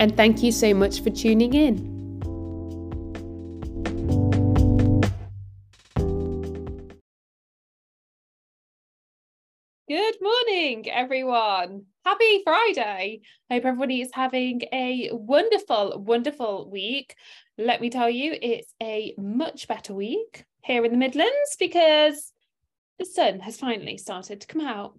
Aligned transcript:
and 0.00 0.16
thank 0.16 0.42
you 0.42 0.52
so 0.52 0.74
much 0.74 1.02
for 1.02 1.10
tuning 1.10 1.54
in. 1.54 1.98
Good 9.88 10.16
morning, 10.20 10.90
everyone. 10.90 11.86
Happy 12.04 12.42
Friday. 12.44 13.22
I 13.50 13.54
hope 13.54 13.64
everybody 13.64 14.02
is 14.02 14.10
having 14.12 14.62
a 14.72 15.08
wonderful, 15.12 16.02
wonderful 16.06 16.70
week. 16.70 17.16
Let 17.56 17.80
me 17.80 17.88
tell 17.88 18.10
you, 18.10 18.36
it's 18.40 18.72
a 18.82 19.14
much 19.16 19.66
better 19.66 19.94
week 19.94 20.44
here 20.62 20.84
in 20.84 20.92
the 20.92 20.98
Midlands 20.98 21.56
because 21.58 22.32
the 22.98 23.06
sun 23.06 23.40
has 23.40 23.56
finally 23.56 23.96
started 23.96 24.42
to 24.42 24.46
come 24.46 24.60
out. 24.60 24.98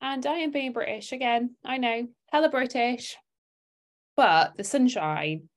And 0.00 0.24
I 0.24 0.38
am 0.38 0.50
being 0.50 0.72
British 0.72 1.12
again. 1.12 1.54
I 1.64 1.76
know, 1.76 2.08
hella 2.32 2.48
British, 2.48 3.16
but 4.16 4.56
the 4.56 4.64
sunshine 4.64 5.48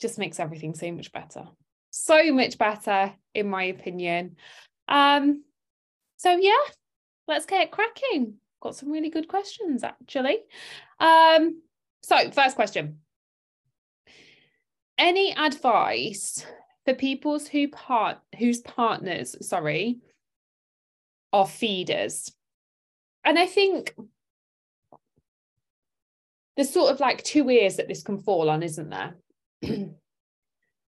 just 0.00 0.18
makes 0.18 0.40
everything 0.40 0.74
so 0.74 0.90
much 0.92 1.12
better. 1.12 1.44
So 1.90 2.32
much 2.32 2.58
better, 2.58 3.12
in 3.34 3.48
my 3.48 3.64
opinion. 3.64 4.36
Um, 4.88 5.44
so 6.16 6.36
yeah, 6.36 6.52
let's 7.28 7.46
get 7.46 7.70
cracking. 7.70 8.34
Got 8.60 8.76
some 8.76 8.90
really 8.90 9.10
good 9.10 9.28
questions 9.28 9.84
actually. 9.84 10.38
Um, 10.98 11.62
so 12.02 12.30
first 12.30 12.56
question. 12.56 12.98
Any 14.98 15.36
advice 15.36 16.44
for 16.84 16.94
people's 16.94 17.48
who 17.48 17.68
part 17.68 18.18
whose 18.38 18.60
partners, 18.60 19.36
sorry, 19.46 19.98
are 21.32 21.46
feeders? 21.46 22.32
And 23.24 23.38
I 23.38 23.46
think 23.46 23.94
there's 26.56 26.70
sort 26.70 26.92
of 26.92 27.00
like 27.00 27.22
two 27.22 27.48
ears 27.50 27.76
that 27.76 27.88
this 27.88 28.02
can 28.02 28.18
fall 28.18 28.48
on, 28.48 28.62
isn't 28.62 28.90
there? 28.90 29.14
and 29.62 29.96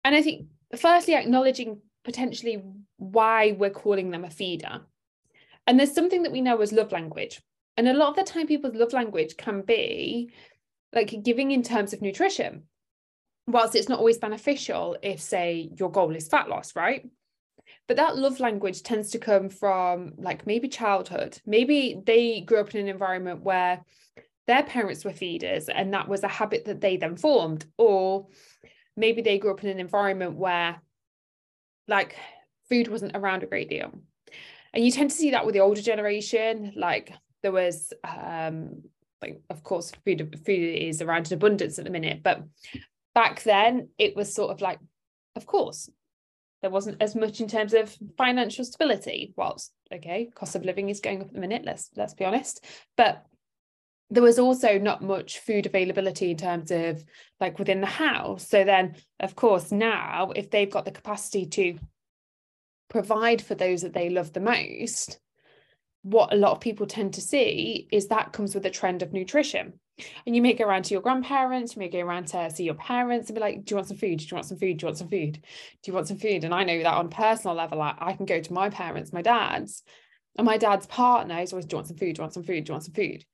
I 0.03 0.21
think, 0.21 0.47
firstly, 0.75 1.15
acknowledging 1.15 1.81
potentially 2.03 2.61
why 2.97 3.53
we're 3.53 3.69
calling 3.69 4.11
them 4.11 4.25
a 4.25 4.29
feeder. 4.29 4.81
And 5.65 5.79
there's 5.79 5.95
something 5.95 6.23
that 6.23 6.31
we 6.31 6.41
know 6.41 6.59
as 6.61 6.73
love 6.73 6.91
language. 6.91 7.41
And 7.77 7.87
a 7.87 7.93
lot 7.93 8.09
of 8.09 8.15
the 8.15 8.23
time, 8.23 8.47
people's 8.47 8.75
love 8.75 8.93
language 8.93 9.37
can 9.37 9.61
be 9.61 10.31
like 10.93 11.23
giving 11.23 11.51
in 11.51 11.63
terms 11.63 11.93
of 11.93 12.01
nutrition, 12.01 12.63
whilst 13.47 13.75
it's 13.75 13.89
not 13.89 13.99
always 13.99 14.17
beneficial 14.17 14.97
if, 15.01 15.21
say, 15.21 15.69
your 15.77 15.91
goal 15.91 16.15
is 16.15 16.27
fat 16.27 16.49
loss, 16.49 16.75
right? 16.75 17.09
But 17.87 17.97
that 17.97 18.17
love 18.17 18.39
language 18.39 18.83
tends 18.83 19.11
to 19.11 19.19
come 19.19 19.49
from 19.49 20.13
like 20.17 20.45
maybe 20.45 20.67
childhood. 20.67 21.39
Maybe 21.45 22.01
they 22.05 22.41
grew 22.41 22.59
up 22.59 22.75
in 22.75 22.81
an 22.81 22.87
environment 22.87 23.41
where 23.41 23.83
their 24.47 24.63
parents 24.63 25.05
were 25.05 25.13
feeders 25.13 25.69
and 25.69 25.93
that 25.93 26.07
was 26.07 26.23
a 26.23 26.27
habit 26.27 26.65
that 26.65 26.81
they 26.81 26.97
then 26.97 27.15
formed. 27.15 27.65
Or 27.77 28.27
maybe 28.97 29.21
they 29.21 29.39
grew 29.39 29.51
up 29.51 29.63
in 29.63 29.69
an 29.69 29.79
environment 29.79 30.35
where 30.35 30.81
like 31.87 32.15
food 32.69 32.87
wasn't 32.87 33.15
around 33.15 33.43
a 33.43 33.47
great 33.47 33.69
deal. 33.69 33.91
And 34.73 34.83
you 34.83 34.91
tend 34.91 35.11
to 35.11 35.15
see 35.15 35.31
that 35.31 35.45
with 35.45 35.53
the 35.53 35.61
older 35.61 35.81
generation 35.81 36.73
like 36.75 37.13
there 37.41 37.51
was 37.51 37.93
um 38.03 38.81
like 39.21 39.41
of 39.49 39.63
course 39.63 39.91
food 40.03 40.41
food 40.45 40.77
is 40.77 41.01
around 41.01 41.27
in 41.27 41.35
abundance 41.37 41.77
at 41.77 41.85
the 41.85 41.91
minute 41.91 42.23
but 42.23 42.41
back 43.13 43.43
then 43.43 43.89
it 43.97 44.15
was 44.15 44.33
sort 44.33 44.51
of 44.51 44.61
like 44.61 44.79
of 45.35 45.45
course 45.45 45.89
there 46.61 46.71
wasn't 46.71 47.01
as 47.01 47.15
much 47.15 47.41
in 47.41 47.47
terms 47.47 47.73
of 47.73 47.95
financial 48.17 48.65
stability 48.65 49.33
whilst 49.37 49.71
okay 49.93 50.29
cost 50.33 50.55
of 50.55 50.65
living 50.65 50.89
is 50.89 51.01
going 51.01 51.21
up 51.21 51.27
at 51.27 51.33
the 51.33 51.39
minute 51.39 51.63
let's 51.63 51.89
let's 51.95 52.13
be 52.13 52.25
honest. 52.25 52.65
But 52.97 53.23
there 54.13 54.21
was 54.21 54.37
also 54.37 54.77
not 54.77 55.01
much 55.01 55.39
food 55.39 55.65
availability 55.65 56.29
in 56.29 56.37
terms 56.37 56.69
of 56.69 57.03
like 57.39 57.57
within 57.57 57.81
the 57.81 57.87
house. 57.87 58.47
So 58.47 58.63
then, 58.63 58.95
of 59.19 59.35
course, 59.35 59.71
now 59.71 60.31
if 60.35 60.51
they've 60.51 60.69
got 60.69 60.85
the 60.85 60.91
capacity 60.91 61.47
to 61.47 61.79
provide 62.89 63.41
for 63.41 63.55
those 63.55 63.81
that 63.81 63.93
they 63.93 64.09
love 64.09 64.31
the 64.31 64.39
most, 64.39 65.19
what 66.03 66.31
a 66.31 66.37
lot 66.37 66.51
of 66.51 66.59
people 66.59 66.85
tend 66.85 67.15
to 67.15 67.21
see 67.21 67.87
is 67.91 68.07
that 68.07 68.33
comes 68.33 68.53
with 68.53 68.67
a 68.67 68.69
trend 68.69 69.01
of 69.01 69.13
nutrition. 69.13 69.73
And 70.27 70.35
you 70.35 70.43
may 70.43 70.53
go 70.53 70.65
around 70.65 70.85
to 70.85 70.93
your 70.93 71.01
grandparents, 71.01 71.75
you 71.75 71.79
may 71.79 71.89
go 71.89 71.99
around 71.99 72.27
to 72.27 72.51
see 72.51 72.65
your 72.65 72.75
parents 72.75 73.29
and 73.29 73.35
be 73.35 73.41
like, 73.41 73.65
Do 73.65 73.73
you 73.73 73.77
want 73.77 73.87
some 73.87 73.97
food? 73.97 74.19
Do 74.19 74.25
you 74.25 74.35
want 74.35 74.45
some 74.45 74.59
food? 74.59 74.77
Do 74.77 74.83
you 74.83 74.87
want 74.87 74.97
some 74.99 75.09
food? 75.09 75.33
Do 75.33 75.91
you 75.91 75.93
want 75.93 76.07
some 76.07 76.17
food? 76.19 76.43
And 76.43 76.53
I 76.53 76.63
know 76.63 76.77
that 76.77 76.93
on 76.93 77.09
personal 77.09 77.55
level, 77.55 77.81
I, 77.81 77.95
I 77.97 78.13
can 78.13 78.27
go 78.27 78.39
to 78.39 78.53
my 78.53 78.69
parents, 78.69 79.11
my 79.11 79.23
dad's, 79.23 79.81
and 80.37 80.45
my 80.45 80.57
dad's 80.57 80.85
partner 80.85 81.39
is 81.39 81.51
always, 81.51 81.65
Do 81.65 81.73
you 81.73 81.77
want 81.77 81.87
some 81.87 81.97
food? 81.97 82.15
Do 82.15 82.19
you 82.19 82.23
want 82.23 82.33
some 82.33 82.43
food? 82.43 82.63
Do 82.65 82.69
you 82.69 82.73
want 82.73 82.83
some 82.83 82.93
food? 82.93 83.25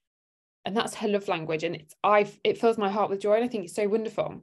And 0.70 0.78
that's 0.78 0.94
her 0.94 1.08
love 1.08 1.28
language 1.28 1.64
and 1.64 1.76
it's 1.76 1.96
i 2.04 2.32
it 2.44 2.60
fills 2.60 2.78
my 2.78 2.92
heart 2.92 3.10
with 3.10 3.20
joy 3.20 3.34
and 3.34 3.44
i 3.44 3.48
think 3.48 3.64
it's 3.64 3.74
so 3.74 3.88
wonderful. 3.88 4.40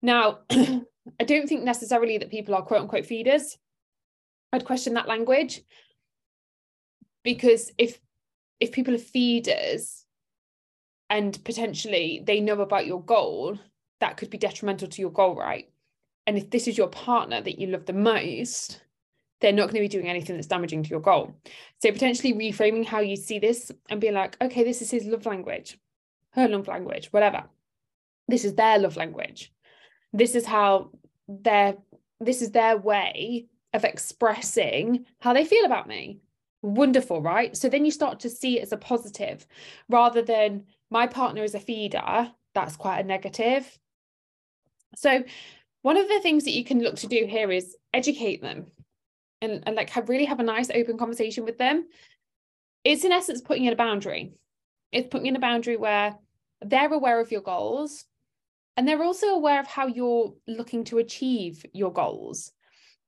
Now 0.00 0.38
i 0.50 1.24
don't 1.26 1.46
think 1.46 1.64
necessarily 1.64 2.16
that 2.16 2.30
people 2.30 2.54
are 2.54 2.62
quote 2.62 2.80
unquote 2.80 3.04
feeders. 3.04 3.58
I'd 4.54 4.64
question 4.64 4.94
that 4.94 5.06
language 5.06 5.60
because 7.24 7.72
if 7.76 8.00
if 8.58 8.72
people 8.72 8.94
are 8.94 9.10
feeders 9.18 10.06
and 11.10 11.38
potentially 11.44 12.22
they 12.24 12.40
know 12.40 12.62
about 12.62 12.86
your 12.86 13.02
goal 13.02 13.58
that 14.00 14.16
could 14.16 14.30
be 14.30 14.38
detrimental 14.38 14.88
to 14.88 15.02
your 15.02 15.12
goal 15.12 15.36
right? 15.36 15.68
And 16.26 16.38
if 16.38 16.48
this 16.48 16.66
is 16.66 16.78
your 16.78 16.88
partner 16.88 17.42
that 17.42 17.58
you 17.58 17.66
love 17.66 17.84
the 17.84 17.92
most 17.92 18.80
they're 19.44 19.52
not 19.52 19.64
going 19.64 19.74
to 19.74 19.80
be 19.80 19.88
doing 19.88 20.08
anything 20.08 20.36
that's 20.36 20.46
damaging 20.46 20.82
to 20.82 20.88
your 20.88 21.00
goal. 21.00 21.34
So 21.82 21.92
potentially 21.92 22.32
reframing 22.32 22.86
how 22.86 23.00
you 23.00 23.14
see 23.14 23.38
this 23.38 23.70
and 23.90 24.00
being 24.00 24.14
like, 24.14 24.38
okay, 24.40 24.64
this 24.64 24.80
is 24.80 24.90
his 24.90 25.04
love 25.04 25.26
language, 25.26 25.78
her 26.30 26.48
love 26.48 26.66
language, 26.66 27.08
whatever. 27.12 27.44
This 28.26 28.46
is 28.46 28.54
their 28.54 28.78
love 28.78 28.96
language. 28.96 29.52
This 30.14 30.34
is 30.34 30.46
how 30.46 30.92
their 31.28 31.76
this 32.20 32.40
is 32.40 32.52
their 32.52 32.78
way 32.78 33.44
of 33.74 33.84
expressing 33.84 35.04
how 35.20 35.34
they 35.34 35.44
feel 35.44 35.66
about 35.66 35.88
me. 35.88 36.20
Wonderful, 36.62 37.20
right? 37.20 37.54
So 37.54 37.68
then 37.68 37.84
you 37.84 37.90
start 37.90 38.20
to 38.20 38.30
see 38.30 38.58
it 38.58 38.62
as 38.62 38.72
a 38.72 38.78
positive 38.78 39.46
rather 39.90 40.22
than 40.22 40.64
my 40.90 41.06
partner 41.06 41.44
is 41.44 41.54
a 41.54 41.60
feeder. 41.60 42.32
That's 42.54 42.76
quite 42.76 43.00
a 43.00 43.04
negative. 43.06 43.78
So 44.96 45.22
one 45.82 45.98
of 45.98 46.08
the 46.08 46.20
things 46.20 46.44
that 46.44 46.52
you 46.52 46.64
can 46.64 46.80
look 46.80 46.96
to 46.96 47.08
do 47.08 47.26
here 47.28 47.52
is 47.52 47.76
educate 47.92 48.40
them 48.40 48.68
and, 49.44 49.62
and 49.66 49.76
like 49.76 49.90
have 49.90 50.08
really 50.08 50.24
have 50.24 50.40
a 50.40 50.44
nice 50.44 50.70
open 50.70 50.98
conversation 50.98 51.44
with 51.44 51.58
them 51.58 51.86
it's 52.84 53.04
in 53.04 53.12
essence 53.12 53.40
putting 53.40 53.64
in 53.64 53.72
a 53.72 53.76
boundary. 53.76 54.34
It's 54.92 55.08
putting 55.08 55.26
in 55.26 55.36
a 55.36 55.40
boundary 55.40 55.76
where 55.76 56.16
they're 56.60 56.92
aware 56.92 57.18
of 57.18 57.32
your 57.32 57.40
goals 57.40 58.04
and 58.76 58.86
they're 58.86 59.02
also 59.02 59.28
aware 59.28 59.60
of 59.60 59.66
how 59.66 59.86
you're 59.86 60.34
looking 60.46 60.84
to 60.84 60.98
achieve 60.98 61.64
your 61.72 61.92
goals 61.92 62.52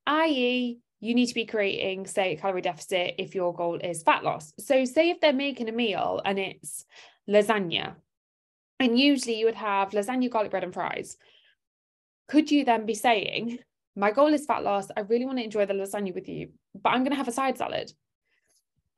i.e 0.05 0.79
you 0.99 1.15
need 1.15 1.25
to 1.25 1.33
be 1.33 1.45
creating 1.45 2.05
say 2.05 2.33
a 2.33 2.37
calorie 2.37 2.61
deficit 2.61 3.15
if 3.17 3.35
your 3.35 3.53
goal 3.53 3.75
is 3.75 4.03
fat 4.03 4.23
loss. 4.23 4.53
So 4.59 4.85
say 4.85 5.09
if 5.09 5.19
they're 5.19 5.33
making 5.33 5.69
a 5.69 5.71
meal 5.71 6.21
and 6.23 6.39
it's 6.39 6.85
lasagna 7.29 7.95
and 8.79 8.99
usually 8.99 9.39
you 9.39 9.45
would 9.45 9.55
have 9.55 9.91
lasagna 9.91 10.29
garlic 10.29 10.51
bread 10.51 10.63
and 10.63 10.73
fries. 10.73 11.17
Could 12.27 12.51
you 12.51 12.65
then 12.65 12.85
be 12.85 12.95
saying 12.95 13.59
my 13.97 14.11
goal 14.11 14.33
is 14.33 14.45
fat 14.45 14.63
loss. 14.63 14.89
I 14.95 15.01
really 15.01 15.25
want 15.25 15.39
to 15.39 15.43
enjoy 15.43 15.65
the 15.65 15.73
lasagna 15.73 16.13
with 16.13 16.29
you, 16.29 16.49
but 16.75 16.91
I'm 16.91 17.03
going 17.03 17.11
to 17.11 17.17
have 17.17 17.27
a 17.27 17.31
side 17.31 17.57
salad. 17.57 17.91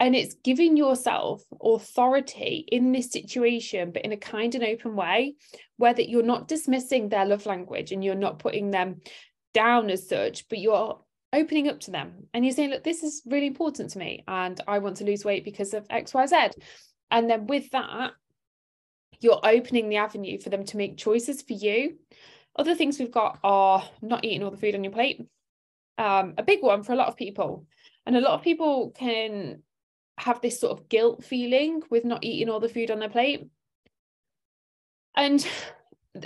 And 0.01 0.15
it's 0.15 0.35
giving 0.43 0.77
yourself 0.77 1.41
authority 1.61 2.65
in 2.69 2.91
this 2.91 3.11
situation, 3.11 3.91
but 3.91 4.03
in 4.03 4.11
a 4.11 4.17
kind 4.17 4.53
and 4.55 4.63
open 4.63 4.95
way, 4.95 5.35
where 5.77 5.93
that 5.93 6.09
you're 6.09 6.21
not 6.21 6.49
dismissing 6.49 7.07
their 7.07 7.25
love 7.25 7.45
language 7.45 7.91
and 7.91 8.03
you're 8.03 8.15
not 8.15 8.39
putting 8.39 8.71
them 8.71 9.01
down 9.53 9.89
as 9.89 10.07
such, 10.07 10.47
but 10.49 10.59
you're 10.59 10.99
opening 11.31 11.69
up 11.69 11.79
to 11.81 11.91
them 11.91 12.27
and 12.33 12.45
you're 12.45 12.53
saying, 12.53 12.69
look, 12.69 12.83
this 12.83 13.03
is 13.03 13.21
really 13.25 13.47
important 13.47 13.91
to 13.91 13.99
me 13.99 14.23
and 14.27 14.59
I 14.67 14.79
want 14.79 14.97
to 14.97 15.05
lose 15.05 15.23
weight 15.23 15.45
because 15.45 15.73
of 15.73 15.87
XYZ. 15.87 16.51
And 17.11 17.29
then 17.29 17.47
with 17.47 17.69
that, 17.71 18.11
you're 19.21 19.39
opening 19.43 19.89
the 19.89 19.97
avenue 19.97 20.39
for 20.39 20.49
them 20.49 20.65
to 20.65 20.77
make 20.77 20.97
choices 20.97 21.41
for 21.41 21.53
you 21.53 21.97
other 22.55 22.75
things 22.75 22.99
we've 22.99 23.11
got 23.11 23.39
are 23.43 23.83
not 24.01 24.25
eating 24.25 24.43
all 24.43 24.51
the 24.51 24.57
food 24.57 24.75
on 24.75 24.83
your 24.83 24.93
plate. 24.93 25.25
Um, 25.97 26.33
a 26.37 26.43
big 26.43 26.61
one 26.61 26.83
for 26.83 26.93
a 26.93 26.95
lot 26.95 27.07
of 27.07 27.17
people. 27.17 27.65
And 28.05 28.15
a 28.15 28.21
lot 28.21 28.33
of 28.33 28.43
people 28.43 28.91
can 28.91 29.63
have 30.17 30.41
this 30.41 30.59
sort 30.59 30.77
of 30.77 30.89
guilt 30.89 31.23
feeling 31.23 31.81
with 31.89 32.05
not 32.05 32.23
eating 32.23 32.49
all 32.49 32.59
the 32.59 32.69
food 32.69 32.91
on 32.91 32.99
their 32.99 33.09
plate. 33.09 33.47
And 35.15 35.45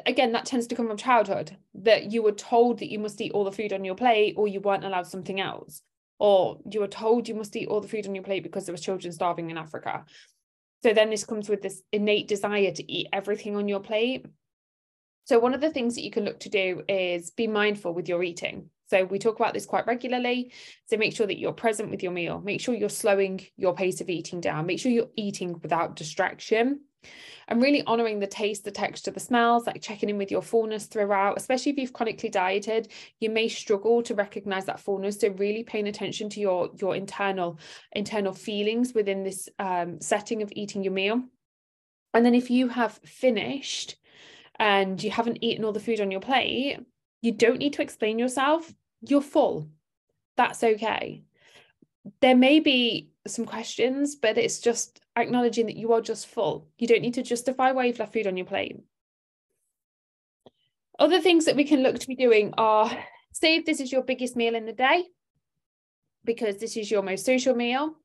again, 0.06 0.32
that 0.32 0.46
tends 0.46 0.68
to 0.68 0.76
come 0.76 0.88
from 0.88 0.98
childhood 0.98 1.58
that 1.76 2.12
you 2.12 2.22
were 2.22 2.32
told 2.32 2.80
that 2.80 2.92
you 2.92 3.00
must 3.00 3.20
eat 3.22 3.32
all 3.32 3.44
the 3.44 3.52
food 3.52 3.74
on 3.74 3.86
your 3.86 3.96
plate 3.96 4.36
or 4.38 4.48
you 4.48 4.60
weren't 4.60 4.86
allowed 4.86 5.08
something 5.08 5.40
else. 5.40 5.82
Or 6.20 6.60
you 6.70 6.80
were 6.80 6.88
told 6.88 7.28
you 7.28 7.36
must 7.36 7.56
eat 7.56 7.68
all 7.68 7.82
the 7.82 7.88
food 7.88 8.08
on 8.08 8.16
your 8.16 8.24
plate 8.24 8.44
because 8.44 8.66
there 8.66 8.74
was 8.74 8.82
children 8.82 9.12
starving 9.12 9.50
in 9.50 9.58
Africa. 9.58 10.06
So 10.84 10.94
then 10.94 11.10
this 11.10 11.26
comes 11.26 11.50
with 11.50 11.62
this 11.62 11.82
innate 11.92 12.28
desire 12.28 12.72
to 12.72 12.92
eat 12.92 13.08
everything 13.14 13.56
on 13.56 13.68
your 13.68 13.80
plate. 13.80 14.26
So 15.26 15.40
one 15.40 15.54
of 15.54 15.62
the 15.62 15.70
things 15.70 15.96
that 15.96 16.04
you 16.04 16.12
can 16.12 16.26
look 16.26 16.40
to 16.42 16.50
do 16.50 16.84
is 16.88 17.32
be 17.32 17.48
mindful 17.48 17.94
with 17.94 18.10
your 18.10 18.24
eating. 18.24 18.70
So 18.88 19.06
we 19.06 19.20
talk 19.20 19.40
about 19.40 19.54
this 19.54 19.66
quite 19.66 19.88
regularly. 19.88 20.52
So 20.86 20.98
make 20.98 21.16
sure 21.16 21.26
that 21.26 21.40
you're 21.40 21.54
present 21.54 21.90
with 21.90 22.04
your 22.04 22.12
meal. 22.12 22.42
Make 22.42 22.62
sure 22.62 22.76
you're 22.76 22.90
slowing 22.90 23.42
your 23.56 23.74
pace 23.74 24.02
of 24.02 24.10
eating 24.10 24.42
down. 24.42 24.66
Make 24.66 24.80
sure 24.80 24.92
you're 24.92 25.10
eating 25.16 25.60
without 25.62 25.96
distraction 25.96 26.82
and 27.48 27.62
really 27.62 27.84
honoring 27.86 28.20
the 28.20 28.28
taste, 28.28 28.64
the 28.64 28.72
texture, 28.72 29.12
the 29.12 29.20
smells, 29.20 29.68
like 29.68 29.82
checking 29.82 30.10
in 30.10 30.18
with 30.18 30.32
your 30.32 30.42
fullness 30.42 30.86
throughout, 30.86 31.38
especially 31.38 31.72
if 31.72 31.78
you've 31.78 31.94
chronically 31.94 32.30
dieted, 32.30 32.90
you 33.20 33.30
may 33.30 33.48
struggle 33.48 34.02
to 34.04 34.16
recognize 34.16 34.66
that 34.66 34.80
fullness. 34.80 35.20
So 35.20 35.30
really 35.30 35.64
paying 35.64 35.88
attention 35.88 36.30
to 36.30 36.40
your, 36.40 36.70
your 36.80 36.96
internal, 36.96 37.60
internal 37.92 38.34
feelings 38.34 38.94
within 38.94 39.24
this 39.24 39.50
um, 39.60 40.00
setting 40.02 40.42
of 40.42 40.52
eating 40.56 40.84
your 40.84 40.94
meal. 40.94 41.24
And 42.14 42.26
then 42.26 42.36
if 42.36 42.50
you 42.50 42.68
have 42.70 43.00
finished 43.04 43.98
and 44.60 45.02
you 45.04 45.12
haven't 45.12 45.44
eaten 45.44 45.66
all 45.66 45.72
the 45.72 45.80
food 45.80 46.02
on 46.02 46.12
your 46.12 46.22
plate, 46.22 46.80
you 47.22 47.32
don't 47.32 47.60
need 47.60 47.74
to 47.74 47.82
explain 47.82 48.20
yourself. 48.20 48.74
You're 49.02 49.22
full. 49.22 49.70
That's 50.38 50.64
okay. 50.64 51.24
There 52.22 52.36
may 52.36 52.60
be 52.60 53.12
some 53.28 53.46
questions, 53.46 54.16
but 54.16 54.38
it's 54.38 54.60
just 54.60 55.00
acknowledging 55.16 55.68
that 55.68 55.78
you 55.78 55.94
are 55.94 56.02
just 56.02 56.28
full. 56.28 56.68
You 56.78 56.88
don't 56.88 57.02
need 57.02 57.14
to 57.16 57.24
justify 57.24 57.72
why 57.72 57.86
you've 57.86 58.00
left 58.00 58.14
food 58.14 58.28
on 58.28 58.38
your 58.38 58.46
plate. 58.46 58.80
Other 61.00 61.22
things 61.22 61.46
that 61.46 61.56
we 61.56 61.64
can 61.64 61.82
look 61.82 62.00
to 62.00 62.08
be 62.08 62.16
doing 62.16 62.54
are 62.58 62.92
say 63.32 63.56
if 63.56 63.66
this 63.66 63.80
is 63.80 63.92
your 63.92 64.04
biggest 64.04 64.36
meal 64.36 64.56
in 64.56 64.66
the 64.66 64.74
day, 64.74 65.06
because 66.24 66.58
this 66.58 66.78
is 66.78 66.92
your 66.92 67.02
most 67.02 67.26
social 67.26 67.56
meal, 67.56 67.96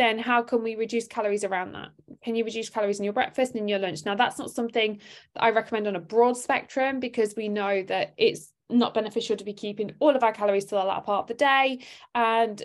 then 0.00 0.18
how 0.18 0.42
can 0.42 0.62
we 0.62 0.76
reduce 0.76 1.06
calories 1.06 1.44
around 1.44 1.72
that? 1.72 1.90
Can 2.24 2.34
you 2.34 2.42
reduce 2.42 2.70
calories 2.70 2.98
in 2.98 3.04
your 3.04 3.12
breakfast 3.12 3.52
and 3.52 3.60
in 3.60 3.68
your 3.68 3.78
lunch? 3.78 4.06
Now, 4.06 4.14
that's 4.14 4.38
not 4.38 4.50
something 4.50 4.98
that 5.34 5.42
I 5.42 5.50
recommend 5.50 5.86
on 5.86 5.94
a 5.94 6.00
broad 6.00 6.38
spectrum 6.38 7.00
because 7.00 7.34
we 7.36 7.48
know 7.48 7.82
that 7.82 8.14
it's 8.16 8.50
not 8.70 8.94
beneficial 8.94 9.36
to 9.36 9.44
be 9.44 9.52
keeping 9.52 9.92
all 9.98 10.16
of 10.16 10.22
our 10.22 10.32
calories 10.32 10.64
to 10.66 10.70
the 10.70 10.82
latter 10.82 11.02
part 11.02 11.24
of 11.24 11.26
the 11.28 11.34
day. 11.34 11.80
And 12.14 12.62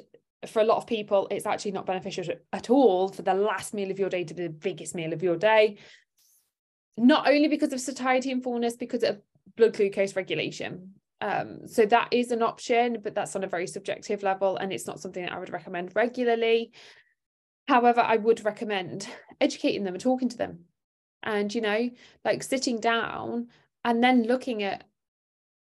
for 0.47 0.61
a 0.61 0.65
lot 0.65 0.77
of 0.77 0.87
people, 0.87 1.27
it's 1.29 1.45
actually 1.45 1.71
not 1.71 1.85
beneficial 1.85 2.23
at 2.53 2.69
all 2.69 3.09
for 3.09 3.21
the 3.21 3.33
last 3.33 3.73
meal 3.73 3.91
of 3.91 3.99
your 3.99 4.09
day 4.09 4.23
to 4.23 4.33
be 4.33 4.43
the 4.43 4.49
biggest 4.49 4.95
meal 4.95 5.11
of 5.11 5.21
your 5.21 5.35
day. 5.35 5.77
Not 6.97 7.27
only 7.27 7.49
because 7.49 7.73
of 7.73 7.81
satiety 7.81 8.31
and 8.31 8.41
fullness, 8.41 8.77
because 8.77 9.03
of 9.03 9.19
blood 9.57 9.73
glucose 9.73 10.15
regulation. 10.15 10.93
Um, 11.19 11.67
so 11.67 11.85
that 11.87 12.09
is 12.11 12.31
an 12.31 12.41
option, 12.41 12.99
but 13.03 13.13
that's 13.13 13.35
on 13.35 13.43
a 13.43 13.47
very 13.47 13.67
subjective 13.67 14.23
level, 14.23 14.55
and 14.57 14.71
it's 14.71 14.87
not 14.87 14.99
something 14.99 15.23
that 15.23 15.33
I 15.33 15.39
would 15.39 15.51
recommend 15.51 15.91
regularly. 15.95 16.71
However, 17.67 18.01
I 18.01 18.17
would 18.17 18.45
recommend 18.45 19.07
educating 19.41 19.83
them 19.83 19.95
and 19.95 20.03
talking 20.03 20.29
to 20.29 20.37
them, 20.37 20.65
and 21.23 21.53
you 21.53 21.61
know, 21.61 21.89
like 22.23 22.43
sitting 22.43 22.79
down 22.79 23.47
and 23.83 24.03
then 24.03 24.23
looking 24.23 24.63
at 24.63 24.83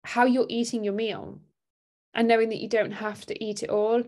how 0.04 0.26
you're 0.26 0.46
eating 0.50 0.84
your 0.84 0.94
meal 0.94 1.40
and 2.14 2.28
knowing 2.28 2.50
that 2.50 2.62
you 2.62 2.68
don't 2.68 2.92
have 2.92 3.26
to 3.26 3.44
eat 3.44 3.64
it 3.64 3.70
all 3.70 4.04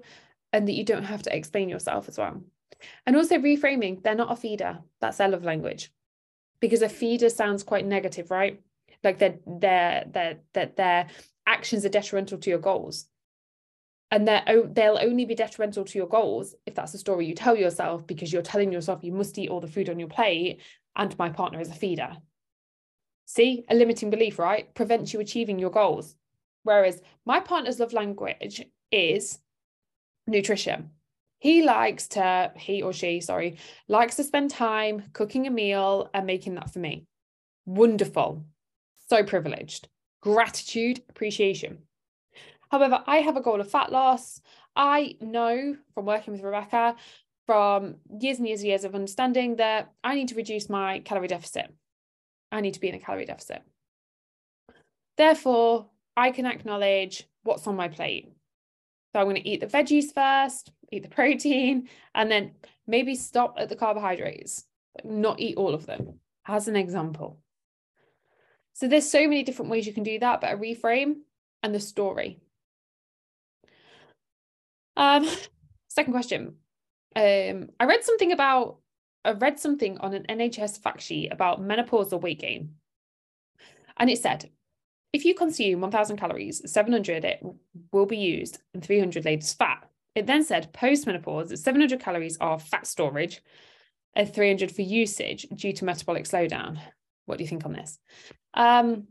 and 0.52 0.68
that 0.68 0.74
you 0.74 0.84
don't 0.84 1.04
have 1.04 1.24
to 1.24 1.36
explain 1.36 1.70
yourself 1.70 2.08
as 2.08 2.18
well. 2.18 2.42
And 3.06 3.16
also 3.16 3.38
reframing, 3.38 4.04
they're 4.04 4.16
not 4.16 4.32
a 4.32 4.36
feeder. 4.36 4.80
That's 5.00 5.18
their 5.18 5.30
love 5.30 5.44
language. 5.44 5.92
Because 6.60 6.82
a 6.82 6.90
feeder 6.90 7.30
sounds 7.30 7.64
quite 7.64 7.86
negative, 7.86 8.32
right? 8.32 8.62
Like 9.04 9.20
their 9.20 9.40
their 9.46 10.06
their 10.12 10.38
their, 10.54 10.66
their 10.78 11.08
actions 11.46 11.86
are 11.86 11.90
detrimental 11.90 12.38
to 12.38 12.50
your 12.50 12.60
goals. 12.60 13.08
And 14.14 14.28
they'll 14.28 15.00
only 15.02 15.26
be 15.26 15.34
detrimental 15.34 15.84
to 15.86 15.98
your 15.98 16.08
goals 16.08 16.54
if 16.68 16.76
that's 16.76 16.92
the 16.92 17.00
story 17.00 17.26
you 17.26 17.34
tell 17.34 17.56
yourself 17.56 18.06
because 18.06 18.32
you're 18.32 18.44
telling 18.44 18.72
yourself 18.72 19.04
you 19.04 19.12
must 19.12 19.36
eat 19.40 19.50
all 19.50 19.60
the 19.60 19.66
food 19.66 19.90
on 19.90 19.98
your 19.98 20.08
plate 20.08 20.62
and 20.96 21.18
my 21.18 21.30
partner 21.30 21.60
is 21.60 21.72
a 21.72 21.74
feeder. 21.74 22.18
See, 23.26 23.66
a 23.72 23.74
limiting 23.74 24.12
belief, 24.12 24.38
right? 24.38 24.72
Prevents 24.76 25.14
you 25.14 25.20
achieving 25.20 25.58
your 25.58 25.72
goals. 25.72 26.16
Whereas 26.62 27.02
my 27.26 27.40
partner's 27.40 27.80
love 27.80 27.92
language 27.92 28.64
is 28.92 29.40
nutrition. 30.28 30.92
He 31.40 31.64
likes 31.64 32.08
to, 32.10 32.52
he 32.56 32.84
or 32.84 32.94
she, 32.94 33.20
sorry, 33.20 33.58
likes 33.88 34.18
to 34.18 34.24
spend 34.24 34.52
time 34.52 35.06
cooking 35.14 35.48
a 35.48 35.50
meal 35.50 36.12
and 36.14 36.28
making 36.28 36.54
that 36.54 36.72
for 36.72 36.78
me. 36.78 37.08
Wonderful. 37.66 38.46
So 39.10 39.24
privileged. 39.24 39.88
Gratitude, 40.22 41.02
appreciation. 41.10 41.80
However, 42.74 43.04
I 43.06 43.18
have 43.18 43.38
a 43.38 43.42
goal 43.42 43.62
of 43.62 43.70
fat 43.70 43.92
loss. 43.92 44.42
I 44.76 45.16
know 45.22 45.78
from 45.94 46.06
working 46.08 46.34
with 46.34 46.42
Rebecca 46.42 46.96
from 47.46 47.98
years 48.20 48.40
and 48.40 48.48
years 48.48 48.62
and 48.62 48.68
years 48.68 48.84
of 48.84 48.96
understanding 48.96 49.58
that 49.58 49.92
I 50.04 50.16
need 50.16 50.30
to 50.30 50.36
reduce 50.36 50.70
my 50.70 50.98
calorie 51.02 51.28
deficit. 51.28 51.72
I 52.52 52.62
need 52.62 52.74
to 52.74 52.80
be 52.80 52.90
in 52.90 52.96
a 52.96 53.00
calorie 53.00 53.28
deficit. 53.28 53.62
Therefore, 55.18 55.86
I 56.18 56.32
can 56.32 56.48
acknowledge 56.48 57.28
what's 57.44 57.68
on 57.68 57.76
my 57.76 57.90
plate. 57.90 58.34
So 59.12 59.20
I'm 59.20 59.28
going 59.28 59.36
to 59.36 59.48
eat 59.48 59.62
the 59.62 59.68
veggies 59.68 60.12
first, 60.12 60.72
eat 60.92 61.04
the 61.04 61.10
protein, 61.16 61.90
and 62.16 62.32
then 62.32 62.54
maybe 62.88 63.14
stop 63.14 63.54
at 63.60 63.70
the 63.70 63.76
carbohydrates, 63.76 64.66
not 65.04 65.40
eat 65.40 65.58
all 65.58 65.76
of 65.76 65.86
them, 65.86 66.20
as 66.48 66.68
an 66.68 66.76
example. 66.76 67.38
So 68.74 68.88
there's 68.88 69.08
so 69.08 69.28
many 69.28 69.44
different 69.44 69.70
ways 69.70 69.86
you 69.86 69.94
can 69.94 70.02
do 70.02 70.18
that, 70.18 70.42
but 70.42 70.54
a 70.54 70.58
reframe 70.58 71.18
and 71.62 71.76
the 71.76 71.80
story. 71.80 72.40
Um, 74.96 75.28
second 75.90 76.14
question. 76.14 76.56
Um, 77.16 77.70
I 77.80 77.86
read 77.86 78.04
something 78.04 78.32
about 78.32 78.78
I 79.26 79.32
read 79.32 79.60
something 79.60 79.98
on 80.00 80.14
an 80.14 80.26
NHS 80.28 80.82
fact 80.82 81.02
sheet 81.02 81.32
about 81.32 81.62
menopause 81.62 82.12
or 82.12 82.20
weight 82.20 82.40
gain. 82.40 82.76
And 83.98 84.10
it 84.10 84.20
said 84.22 84.50
if 85.14 85.26
you 85.26 85.36
consume 85.36 85.80
1,000 85.80 86.18
calories, 86.18 86.62
700 86.70 87.24
it 87.24 87.40
will 87.92 88.08
be 88.08 88.18
used 88.18 88.60
and 88.74 88.84
300 88.84 89.24
laid 89.24 89.44
as 89.44 89.54
fat. 89.54 89.88
It 90.16 90.26
then 90.26 90.44
said 90.44 90.74
post-menopause, 90.74 91.62
700 91.62 92.00
calories 92.00 92.38
are 92.42 92.60
fat 92.60 92.88
storage 92.88 93.42
and 94.16 94.32
300 94.32 94.72
for 94.72 94.82
usage 94.82 95.48
due 95.56 95.74
to 95.74 95.86
metabolic 95.86 96.26
slowdown. 96.26 96.80
What 97.26 97.38
do 97.38 97.44
you 97.44 97.48
think 97.48 97.66
on 97.66 97.74
this? 97.74 98.00
Um, 98.54 99.08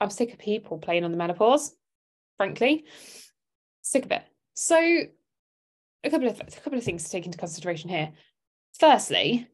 I'm 0.00 0.10
sick 0.10 0.32
of 0.32 0.38
people 0.38 0.78
playing 0.78 1.04
on 1.04 1.10
the 1.10 1.16
menopause, 1.16 1.74
frankly. 2.36 2.84
Sick 3.82 4.04
of 4.04 4.12
it. 4.12 4.22
So 4.54 4.76
a 6.04 6.10
couple 6.10 6.28
of 6.28 6.40
a 6.40 6.60
couple 6.60 6.78
of 6.78 6.84
things 6.84 7.04
to 7.04 7.10
take 7.10 7.26
into 7.26 7.38
consideration 7.38 7.90
here. 7.90 8.12
Firstly, 8.78 9.48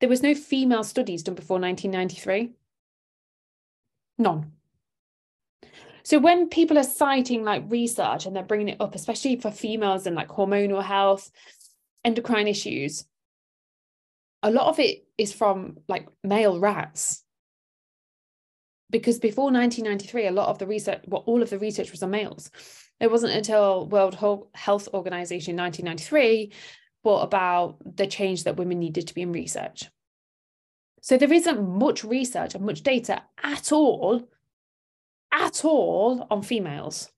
there 0.00 0.08
was 0.08 0.22
no 0.22 0.34
female 0.34 0.84
studies 0.84 1.22
done 1.22 1.34
before 1.34 1.60
1993. 1.60 2.52
None. 4.18 4.52
So 6.02 6.18
when 6.18 6.48
people 6.48 6.78
are 6.78 6.84
citing 6.84 7.44
like 7.44 7.64
research 7.68 8.26
and 8.26 8.34
they're 8.34 8.42
bringing 8.42 8.68
it 8.68 8.80
up, 8.80 8.94
especially 8.94 9.36
for 9.36 9.50
females 9.50 10.06
and 10.06 10.16
like 10.16 10.28
hormonal 10.28 10.82
health, 10.82 11.30
endocrine 12.04 12.48
issues, 12.48 13.04
a 14.42 14.50
lot 14.50 14.68
of 14.68 14.78
it 14.78 15.04
is 15.18 15.32
from 15.32 15.78
like 15.88 16.08
male 16.24 16.58
rats. 16.58 17.22
Because 18.90 19.18
before 19.18 19.52
1993, 19.52 20.26
a 20.26 20.32
lot 20.32 20.48
of 20.48 20.58
the 20.58 20.66
research, 20.66 21.02
well, 21.06 21.22
all 21.26 21.42
of 21.42 21.50
the 21.50 21.58
research 21.58 21.92
was 21.92 22.02
on 22.02 22.10
males. 22.10 22.50
It 22.98 23.10
wasn't 23.10 23.34
until 23.34 23.86
World 23.86 24.14
Health 24.54 24.88
Organization 24.92 25.56
1993 25.56 26.52
brought 27.02 27.22
about 27.22 27.78
the 27.96 28.06
change 28.06 28.44
that 28.44 28.56
women 28.56 28.78
needed 28.78 29.06
to 29.08 29.14
be 29.14 29.22
in 29.22 29.32
research. 29.32 29.88
So 31.02 31.16
there 31.16 31.32
isn't 31.32 31.78
much 31.78 32.04
research 32.04 32.54
and 32.54 32.64
much 32.64 32.82
data 32.82 33.22
at 33.42 33.72
all, 33.72 34.28
at 35.32 35.64
all 35.64 36.26
on 36.30 36.42
females, 36.42 37.08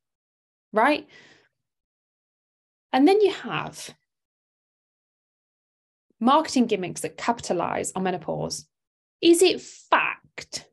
right? 0.73 1.09
And 2.93 3.09
then 3.09 3.21
you 3.21 3.33
have 3.33 3.91
marketing 6.21 6.67
gimmicks 6.67 7.01
that 7.01 7.17
capitalize 7.17 7.91
on 7.97 8.05
menopause. 8.05 8.67
Is 9.21 9.43
it 9.43 9.61
fact 9.61 10.67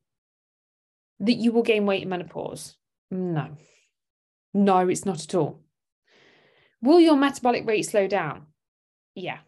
that 1.19 1.33
you 1.33 1.51
will 1.51 1.63
gain 1.63 1.85
weight 1.85 2.03
in 2.03 2.09
menopause? 2.09 2.75
No. 3.11 3.57
No, 4.53 4.87
it's 4.87 5.05
not 5.05 5.23
at 5.23 5.35
all. 5.35 5.61
Will 6.81 6.99
your 6.99 7.15
metabolic 7.15 7.67
rate 7.67 7.83
slow 7.83 8.07
down? 8.07 8.47
Yeah. 9.15 9.39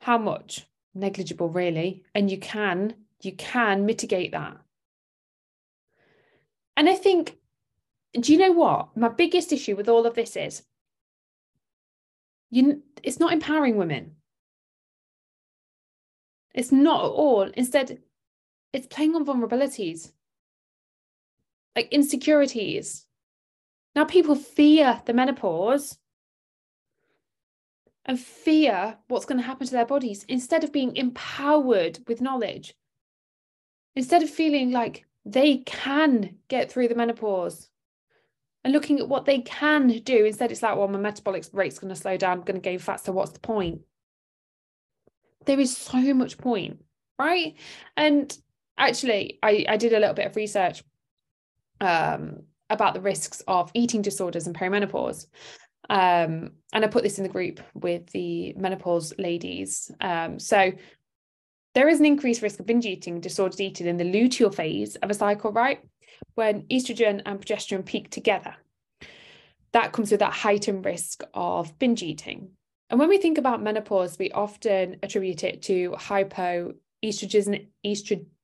How 0.00 0.18
much? 0.18 0.66
Negligible, 0.94 1.48
really. 1.48 2.04
And 2.14 2.30
you 2.30 2.38
can, 2.38 2.94
you 3.22 3.32
can 3.32 3.84
mitigate 3.84 4.32
that. 4.32 4.56
And 6.76 6.88
I 6.88 6.94
think, 6.94 7.36
do 8.18 8.32
you 8.32 8.38
know 8.38 8.52
what? 8.52 8.96
My 8.96 9.08
biggest 9.08 9.52
issue 9.52 9.76
with 9.76 9.88
all 9.88 10.06
of 10.06 10.14
this 10.14 10.36
is 10.36 10.62
you 12.50 12.82
it's 13.02 13.20
not 13.20 13.32
empowering 13.32 13.76
women. 13.76 14.12
It's 16.54 16.72
not 16.72 17.04
at 17.04 17.10
all. 17.10 17.42
Instead, 17.42 17.98
it's 18.76 18.86
playing 18.86 19.14
on 19.14 19.24
vulnerabilities, 19.24 20.12
like 21.74 21.88
insecurities. 21.90 23.06
Now, 23.94 24.04
people 24.04 24.34
fear 24.34 25.00
the 25.06 25.14
menopause 25.14 25.96
and 28.04 28.20
fear 28.20 28.98
what's 29.08 29.24
going 29.24 29.40
to 29.40 29.46
happen 29.46 29.66
to 29.66 29.72
their 29.72 29.86
bodies 29.86 30.24
instead 30.28 30.62
of 30.62 30.74
being 30.74 30.94
empowered 30.94 32.00
with 32.06 32.20
knowledge, 32.20 32.74
instead 33.94 34.22
of 34.22 34.28
feeling 34.28 34.72
like 34.72 35.06
they 35.24 35.58
can 35.58 36.36
get 36.48 36.70
through 36.70 36.88
the 36.88 36.94
menopause 36.94 37.70
and 38.62 38.74
looking 38.74 38.98
at 39.00 39.08
what 39.08 39.24
they 39.24 39.38
can 39.40 39.88
do. 39.88 40.26
Instead, 40.26 40.52
it's 40.52 40.62
like, 40.62 40.76
well, 40.76 40.86
my 40.86 40.98
metabolic 40.98 41.46
rate's 41.54 41.78
going 41.78 41.94
to 41.94 41.98
slow 41.98 42.18
down, 42.18 42.38
I'm 42.38 42.44
going 42.44 42.56
to 42.56 42.60
gain 42.60 42.78
fat. 42.78 43.00
So, 43.00 43.12
what's 43.12 43.32
the 43.32 43.40
point? 43.40 43.80
There 45.46 45.58
is 45.58 45.74
so 45.74 46.12
much 46.12 46.36
point, 46.36 46.84
right? 47.18 47.54
And 47.96 48.36
actually, 48.78 49.38
I, 49.42 49.64
I 49.68 49.76
did 49.76 49.92
a 49.92 49.98
little 49.98 50.14
bit 50.14 50.26
of 50.26 50.36
research 50.36 50.82
um, 51.80 52.42
about 52.70 52.94
the 52.94 53.00
risks 53.00 53.42
of 53.46 53.70
eating 53.74 54.02
disorders 54.02 54.46
and 54.46 54.56
perimenopause. 54.56 55.26
Um, 55.88 56.52
and 56.72 56.84
I 56.84 56.88
put 56.88 57.02
this 57.02 57.18
in 57.18 57.22
the 57.22 57.30
group 57.30 57.60
with 57.74 58.06
the 58.10 58.54
menopause 58.54 59.12
ladies. 59.18 59.90
Um, 60.00 60.38
so 60.38 60.72
there 61.74 61.88
is 61.88 62.00
an 62.00 62.06
increased 62.06 62.42
risk 62.42 62.58
of 62.58 62.66
binge 62.66 62.86
eating, 62.86 63.20
disordered 63.20 63.60
eating 63.60 63.86
in 63.86 63.98
the 63.98 64.04
luteal 64.04 64.54
phase 64.54 64.96
of 64.96 65.10
a 65.10 65.14
cycle, 65.14 65.52
right? 65.52 65.80
When 66.34 66.62
estrogen 66.62 67.22
and 67.24 67.40
progesterone 67.40 67.84
peak 67.84 68.10
together. 68.10 68.56
That 69.72 69.92
comes 69.92 70.10
with 70.10 70.20
that 70.20 70.32
heightened 70.32 70.84
risk 70.84 71.22
of 71.34 71.78
binge 71.78 72.02
eating. 72.02 72.52
And 72.88 72.98
when 72.98 73.08
we 73.08 73.18
think 73.18 73.36
about 73.36 73.62
menopause, 73.62 74.18
we 74.18 74.30
often 74.30 74.96
attribute 75.02 75.44
it 75.44 75.62
to 75.62 75.90
hypoestrogen 75.90 77.66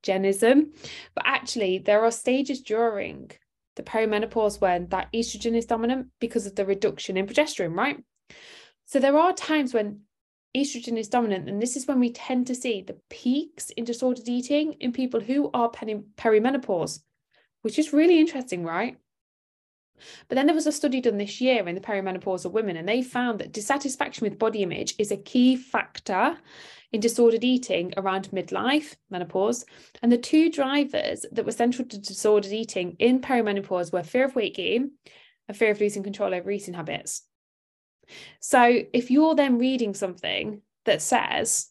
estrogenism, 0.02 0.72
but 1.14 1.24
actually 1.26 1.78
there 1.78 2.04
are 2.04 2.10
stages 2.10 2.60
during 2.60 3.30
the 3.76 3.82
perimenopause 3.82 4.60
when 4.60 4.88
that 4.88 5.10
estrogen 5.12 5.56
is 5.56 5.66
dominant 5.66 6.08
because 6.20 6.46
of 6.46 6.54
the 6.54 6.66
reduction 6.66 7.16
in 7.16 7.26
progesterone, 7.26 7.76
right? 7.76 7.98
So 8.84 8.98
there 8.98 9.16
are 9.16 9.32
times 9.32 9.72
when 9.72 10.00
estrogen 10.54 10.98
is 10.98 11.08
dominant, 11.08 11.48
and 11.48 11.62
this 11.62 11.76
is 11.76 11.86
when 11.86 11.98
we 11.98 12.12
tend 12.12 12.46
to 12.48 12.54
see 12.54 12.82
the 12.82 12.98
peaks 13.08 13.70
in 13.70 13.84
disordered 13.84 14.28
eating 14.28 14.74
in 14.74 14.92
people 14.92 15.20
who 15.20 15.50
are 15.54 15.70
perimenopause, 15.70 17.00
which 17.62 17.78
is 17.78 17.92
really 17.92 18.20
interesting, 18.20 18.64
right? 18.64 18.98
But 20.28 20.36
then 20.36 20.46
there 20.46 20.54
was 20.54 20.66
a 20.66 20.72
study 20.72 21.00
done 21.00 21.18
this 21.18 21.40
year 21.40 21.66
in 21.68 21.74
the 21.74 21.80
perimenopausal 21.80 22.52
women, 22.52 22.76
and 22.76 22.88
they 22.88 23.02
found 23.02 23.38
that 23.38 23.52
dissatisfaction 23.52 24.24
with 24.24 24.38
body 24.38 24.62
image 24.62 24.94
is 24.98 25.10
a 25.10 25.16
key 25.16 25.56
factor 25.56 26.36
in 26.92 27.00
disordered 27.00 27.44
eating 27.44 27.92
around 27.96 28.30
midlife, 28.30 28.94
menopause. 29.10 29.64
And 30.02 30.12
the 30.12 30.18
two 30.18 30.50
drivers 30.50 31.24
that 31.32 31.44
were 31.44 31.52
central 31.52 31.88
to 31.88 31.98
disordered 31.98 32.52
eating 32.52 32.96
in 32.98 33.20
perimenopause 33.20 33.92
were 33.92 34.02
fear 34.02 34.26
of 34.26 34.36
weight 34.36 34.56
gain 34.56 34.92
and 35.48 35.56
fear 35.56 35.70
of 35.70 35.80
losing 35.80 36.02
control 36.02 36.34
over 36.34 36.50
eating 36.50 36.74
habits. 36.74 37.22
So 38.40 38.82
if 38.92 39.10
you're 39.10 39.34
then 39.34 39.58
reading 39.58 39.94
something 39.94 40.62
that 40.84 41.00
says, 41.00 41.68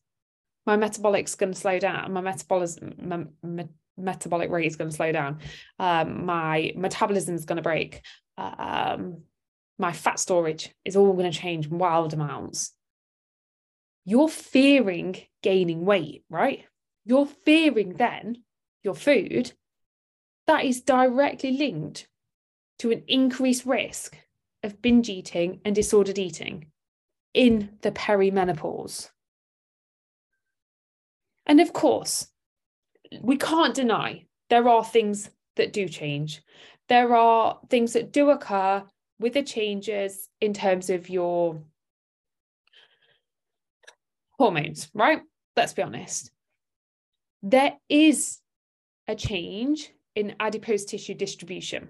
my 0.66 0.78
metabolic's 0.78 1.36
going 1.36 1.54
to 1.54 1.60
slow 1.60 1.80
down, 1.80 2.14
my 2.14 2.22
metabolism, 2.22 2.94
my, 3.02 3.26
my 3.44 3.68
metabolic 3.98 4.50
rate 4.50 4.68
is 4.68 4.76
going 4.76 4.90
to 4.90 4.96
slow 4.96 5.12
down, 5.12 5.40
um, 5.80 6.26
my 6.26 6.74
metabolism 6.76 7.36
is 7.36 7.46
going 7.46 7.58
to 7.58 7.62
break, 7.62 8.02
um, 8.38 9.22
my 9.78 9.92
fat 9.92 10.20
storage 10.20 10.74
is 10.86 10.96
all 10.96 11.14
going 11.14 11.32
to 11.32 11.38
change 11.38 11.68
wild 11.68 12.14
amounts 12.14 12.74
you're 14.06 14.30
fearing 14.30 15.16
gaining 15.44 15.86
weight, 15.86 16.24
right? 16.30 16.66
You're 17.06 17.28
fearing 17.28 17.94
then 17.94 18.44
your 18.84 18.96
food 18.96 19.54
that 20.48 20.66
is 20.66 20.82
directly 20.82 21.52
linked 21.52 22.08
to 22.80 22.92
an 22.92 23.04
increased 23.08 23.66
risk 23.66 24.18
of 24.64 24.82
binge 24.82 25.10
eating 25.10 25.62
and 25.64 25.76
disordered 25.76 26.18
eating 26.18 26.68
in 27.34 27.78
the 27.82 27.92
perimenopause. 27.92 29.10
And 31.46 31.62
of 31.62 31.74
course, 31.74 32.28
we 33.20 33.38
can't 33.38 33.74
deny 33.74 34.26
there 34.50 34.68
are 34.68 34.84
things 34.84 35.30
that 35.56 35.74
do 35.74 35.88
change. 35.88 36.42
There 36.88 37.16
are 37.16 37.60
things 37.70 37.94
that 37.94 38.12
do 38.12 38.30
occur 38.30 38.84
with 39.20 39.34
the 39.34 39.44
changes 39.44 40.30
in 40.40 40.54
terms 40.54 40.90
of 40.90 41.10
your 41.10 41.62
hormones, 44.38 44.90
right? 44.94 45.22
Let's 45.56 45.74
be 45.74 45.84
honest. 45.84 46.32
There 47.44 47.78
is 47.90 48.40
a 49.08 49.16
change 49.16 49.92
in 50.16 50.36
adipose 50.40 50.86
tissue 50.86 51.14
distribution. 51.14 51.90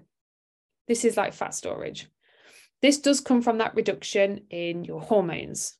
This 0.88 1.04
is 1.04 1.16
like 1.16 1.32
fat 1.32 1.54
storage. 1.54 2.08
This 2.80 2.98
does 2.98 3.20
come 3.20 3.42
from 3.42 3.58
that 3.58 3.74
reduction 3.74 4.42
in 4.50 4.84
your 4.84 5.00
hormones. 5.00 5.76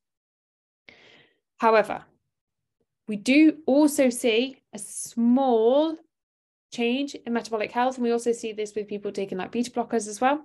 However, 1.58 2.04
we 3.08 3.16
do 3.16 3.58
also 3.66 4.10
see 4.10 4.58
a 4.72 4.78
small 4.78 5.96
change 6.72 7.14
in 7.14 7.32
metabolic 7.32 7.70
health, 7.70 7.96
and 7.96 8.04
we 8.04 8.12
also 8.12 8.32
see 8.32 8.52
this 8.52 8.74
with 8.74 8.88
people 8.88 9.12
taking 9.12 9.38
like 9.38 9.52
beta 9.52 9.70
blockers 9.70 10.08
as 10.08 10.20
well. 10.20 10.44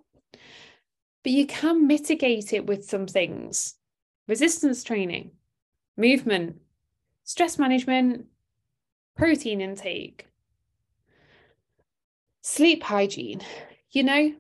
But 1.23 1.31
you 1.31 1.45
can 1.45 1.87
mitigate 1.87 2.53
it 2.53 2.65
with 2.65 2.87
some 2.87 3.07
things 3.07 3.75
resistance 4.27 4.83
training, 4.83 5.31
movement, 5.95 6.59
stress 7.23 7.57
management, 7.57 8.25
protein 9.15 9.61
intake, 9.61 10.27
sleep 12.41 12.83
hygiene, 12.83 13.41
you 13.91 14.03
know, 14.03 14.33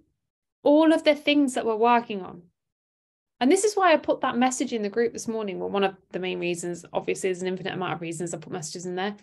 all 0.63 0.91
of 0.91 1.03
the 1.03 1.15
things 1.15 1.53
that 1.53 1.65
we're 1.65 1.75
working 1.75 2.21
on. 2.21 2.41
And 3.39 3.51
this 3.51 3.63
is 3.63 3.75
why 3.75 3.93
I 3.93 3.97
put 3.97 4.21
that 4.21 4.37
message 4.37 4.73
in 4.73 4.81
the 4.81 4.89
group 4.89 5.13
this 5.13 5.27
morning. 5.27 5.59
Well, 5.59 5.69
one 5.69 5.83
of 5.83 5.95
the 6.11 6.19
main 6.19 6.39
reasons, 6.39 6.85
obviously, 6.91 7.29
there's 7.29 7.41
an 7.41 7.47
infinite 7.47 7.73
amount 7.73 7.93
of 7.93 8.01
reasons 8.01 8.33
I 8.33 8.37
put 8.37 8.51
messages 8.51 8.85
in 8.85 8.95
there. 8.95 9.15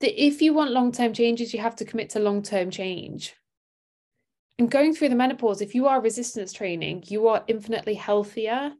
That 0.00 0.22
if 0.22 0.42
you 0.42 0.52
want 0.52 0.72
long 0.72 0.90
term 0.90 1.12
changes, 1.12 1.54
you 1.54 1.60
have 1.60 1.76
to 1.76 1.84
commit 1.84 2.10
to 2.10 2.18
long 2.18 2.42
term 2.42 2.70
change. 2.70 3.34
And 4.58 4.70
going 4.70 4.94
through 4.94 5.08
the 5.08 5.16
menopause, 5.16 5.60
if 5.60 5.74
you 5.74 5.86
are 5.86 6.00
resistance 6.00 6.52
training, 6.52 7.04
you 7.06 7.28
are 7.28 7.44
infinitely 7.46 7.94
healthier 7.94 8.72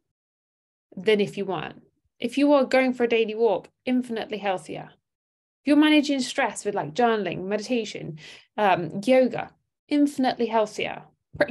than 0.96 1.20
if 1.20 1.36
you 1.36 1.44
weren't. 1.44 1.82
If 2.20 2.38
you 2.38 2.52
are 2.52 2.64
going 2.64 2.94
for 2.94 3.04
a 3.04 3.08
daily 3.08 3.34
walk, 3.34 3.68
infinitely 3.84 4.38
healthier. 4.38 4.90
If 4.92 5.68
you're 5.68 5.76
managing 5.76 6.20
stress 6.20 6.64
with 6.64 6.74
like 6.74 6.94
journaling, 6.94 7.44
meditation, 7.44 8.18
um, 8.56 9.00
yoga, 9.04 9.50
infinitely 9.88 10.46
healthier. 10.46 11.02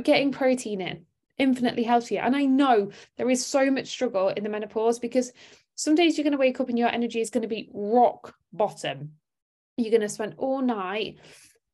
Getting 0.02 0.32
protein 0.32 0.80
in, 0.80 1.06
infinitely 1.44 1.84
healthier. 1.84 2.22
And 2.22 2.36
I 2.36 2.46
know 2.46 2.92
there 3.18 3.30
is 3.30 3.46
so 3.46 3.70
much 3.70 3.88
struggle 3.88 4.30
in 4.30 4.44
the 4.44 4.50
menopause 4.50 4.98
because 4.98 5.32
some 5.76 5.96
days 5.96 6.18
you're 6.18 6.24
going 6.24 6.32
to 6.32 6.38
wake 6.38 6.60
up 6.60 6.70
and 6.70 6.80
your 6.80 6.90
energy 6.90 7.22
is 7.22 7.30
going 7.30 7.44
to 7.44 7.48
be 7.48 7.70
rock 7.74 8.36
bottom. 8.52 9.14
You're 9.78 9.92
going 9.92 10.02
to 10.02 10.10
spend 10.10 10.36
all 10.38 10.62
night 10.62 11.20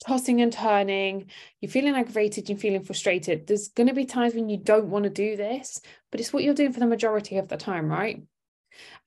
tossing 0.05 0.41
and 0.41 0.51
turning. 0.51 1.29
You're 1.59 1.71
feeling 1.71 1.95
aggravated, 1.95 2.49
you're 2.49 2.57
feeling 2.57 2.83
frustrated. 2.83 3.47
There's 3.47 3.69
going 3.69 3.87
to 3.87 3.93
be 3.93 4.05
times 4.05 4.33
when 4.33 4.49
you 4.49 4.57
don't 4.57 4.89
want 4.89 5.03
to 5.03 5.09
do 5.09 5.35
this, 5.35 5.81
but 6.11 6.19
it's 6.19 6.31
what 6.31 6.43
you're 6.43 6.53
doing 6.53 6.73
for 6.73 6.79
the 6.79 6.85
majority 6.85 7.37
of 7.37 7.47
the 7.47 7.57
time, 7.57 7.87
right? 7.87 8.21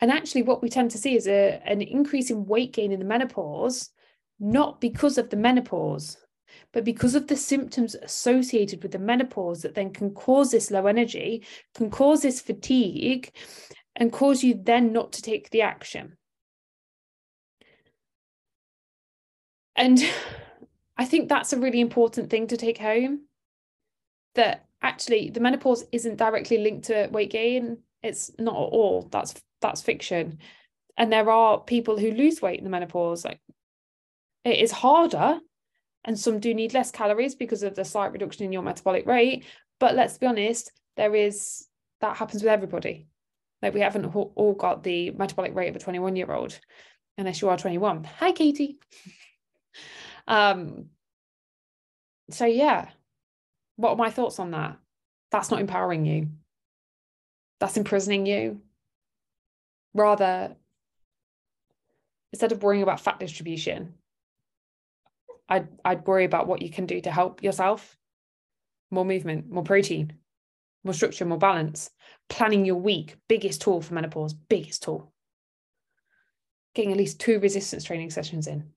And 0.00 0.10
actually, 0.10 0.42
what 0.42 0.62
we 0.62 0.68
tend 0.68 0.90
to 0.90 0.98
see 0.98 1.16
is 1.16 1.26
a, 1.26 1.62
an 1.64 1.80
increase 1.80 2.30
in 2.30 2.46
weight 2.46 2.72
gain 2.72 2.92
in 2.92 2.98
the 2.98 3.06
menopause, 3.06 3.90
not 4.38 4.80
because 4.80 5.18
of 5.18 5.30
the 5.30 5.36
menopause, 5.36 6.18
but 6.72 6.84
because 6.84 7.14
of 7.14 7.26
the 7.26 7.36
symptoms 7.36 7.94
associated 7.94 8.82
with 8.82 8.92
the 8.92 8.98
menopause 8.98 9.62
that 9.62 9.74
then 9.74 9.92
can 9.92 10.10
cause 10.10 10.50
this 10.50 10.70
low 10.70 10.86
energy, 10.86 11.44
can 11.74 11.90
cause 11.90 12.22
this 12.22 12.40
fatigue, 12.40 13.30
and 13.96 14.12
cause 14.12 14.42
you 14.42 14.58
then 14.60 14.92
not 14.92 15.12
to 15.12 15.22
take 15.22 15.50
the 15.50 15.62
action. 15.62 16.16
And 19.76 19.98
I 20.96 21.04
think 21.04 21.28
that's 21.28 21.52
a 21.52 21.58
really 21.58 21.80
important 21.80 22.30
thing 22.30 22.46
to 22.48 22.56
take 22.56 22.78
home 22.78 23.22
that 24.34 24.66
actually 24.82 25.30
the 25.30 25.40
menopause 25.40 25.84
isn't 25.92 26.16
directly 26.16 26.58
linked 26.58 26.86
to 26.86 27.08
weight 27.10 27.30
gain. 27.30 27.78
It's 28.02 28.30
not 28.38 28.54
at 28.54 28.72
all. 28.72 29.08
That's 29.10 29.34
that's 29.60 29.82
fiction. 29.82 30.38
And 30.96 31.12
there 31.12 31.30
are 31.30 31.60
people 31.60 31.98
who 31.98 32.12
lose 32.12 32.42
weight 32.42 32.58
in 32.58 32.64
the 32.64 32.70
menopause. 32.70 33.24
Like 33.24 33.40
it 34.44 34.58
is 34.58 34.70
harder, 34.70 35.40
and 36.04 36.18
some 36.18 36.40
do 36.40 36.54
need 36.54 36.74
less 36.74 36.90
calories 36.90 37.34
because 37.34 37.62
of 37.62 37.74
the 37.74 37.84
slight 37.84 38.12
reduction 38.12 38.44
in 38.44 38.52
your 38.52 38.62
metabolic 38.62 39.06
rate. 39.06 39.44
But 39.78 39.94
let's 39.94 40.18
be 40.18 40.26
honest, 40.26 40.72
there 40.96 41.14
is 41.14 41.66
that 42.00 42.16
happens 42.16 42.42
with 42.42 42.52
everybody. 42.52 43.06
Like 43.60 43.74
we 43.74 43.80
haven't 43.80 44.06
all 44.06 44.54
got 44.58 44.82
the 44.82 45.10
metabolic 45.10 45.54
rate 45.54 45.68
of 45.68 45.76
a 45.76 45.80
21 45.80 46.16
year 46.16 46.32
old, 46.32 46.58
unless 47.16 47.40
you 47.40 47.48
are 47.48 47.56
21. 47.56 48.04
Hi, 48.04 48.32
Katie. 48.32 48.78
um. 50.26 50.86
So 52.30 52.46
yeah, 52.46 52.88
what 53.76 53.90
are 53.90 53.96
my 53.96 54.10
thoughts 54.10 54.38
on 54.38 54.52
that? 54.52 54.78
That's 55.30 55.50
not 55.50 55.60
empowering 55.60 56.04
you. 56.06 56.28
That's 57.60 57.76
imprisoning 57.76 58.26
you 58.26 58.60
rather 59.94 60.56
instead 62.32 62.52
of 62.52 62.62
worrying 62.62 62.82
about 62.82 63.00
fat 63.00 63.20
distribution, 63.20 63.94
I'd 65.48 65.68
I'd 65.84 66.06
worry 66.06 66.24
about 66.24 66.46
what 66.46 66.62
you 66.62 66.70
can 66.70 66.86
do 66.86 67.00
to 67.00 67.10
help 67.10 67.42
yourself. 67.42 67.96
More 68.90 69.04
movement, 69.04 69.50
more 69.50 69.64
protein, 69.64 70.12
more 70.84 70.94
structure, 70.94 71.24
more 71.24 71.38
balance. 71.38 71.90
Planning 72.28 72.64
your 72.64 72.76
week, 72.76 73.16
biggest 73.28 73.62
tool 73.62 73.80
for 73.80 73.94
menopause, 73.94 74.34
biggest 74.34 74.82
tool. 74.82 75.12
Getting 76.74 76.92
at 76.92 76.98
least 76.98 77.20
two 77.20 77.38
resistance 77.38 77.84
training 77.84 78.10
sessions 78.10 78.46
in. 78.46 78.70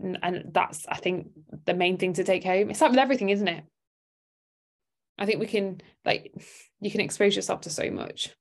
And 0.00 0.50
that's, 0.52 0.86
I 0.88 0.96
think, 0.96 1.30
the 1.66 1.74
main 1.74 1.98
thing 1.98 2.14
to 2.14 2.24
take 2.24 2.44
home. 2.44 2.70
It's 2.70 2.80
like 2.80 2.90
with 2.90 3.00
everything, 3.00 3.30
isn't 3.30 3.48
it? 3.48 3.64
I 5.18 5.26
think 5.26 5.40
we 5.40 5.46
can, 5.46 5.80
like, 6.04 6.32
you 6.80 6.90
can 6.90 7.00
expose 7.00 7.36
yourself 7.36 7.62
to 7.62 7.70
so 7.70 7.90
much. 7.90 8.34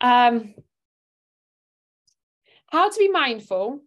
Um, 0.00 0.54
how 2.70 2.88
to 2.88 2.98
be 2.98 3.08
mindful 3.08 3.80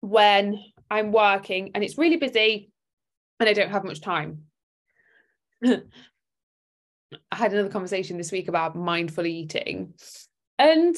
when 0.00 0.58
I'm 0.90 1.12
working 1.12 1.72
and 1.74 1.84
it's 1.84 1.98
really 1.98 2.16
busy 2.16 2.70
and 3.38 3.48
I 3.48 3.52
don't 3.52 3.70
have 3.70 3.84
much 3.84 4.00
time. 4.00 4.42
I 5.64 5.80
had 7.32 7.52
another 7.52 7.68
conversation 7.68 8.16
this 8.16 8.32
week 8.32 8.48
about 8.48 8.76
mindful 8.76 9.26
eating. 9.26 9.94
And 10.58 10.96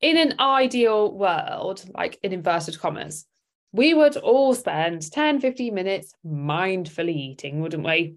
in 0.00 0.16
an 0.16 0.34
ideal 0.38 1.12
world, 1.12 1.84
like 1.94 2.18
in 2.22 2.32
inverted 2.32 2.78
commas, 2.78 3.26
we 3.72 3.92
would 3.92 4.16
all 4.16 4.54
spend 4.54 5.10
10, 5.10 5.40
15 5.40 5.74
minutes 5.74 6.14
mindfully 6.24 7.14
eating, 7.14 7.60
wouldn't 7.60 7.84
we? 7.84 8.16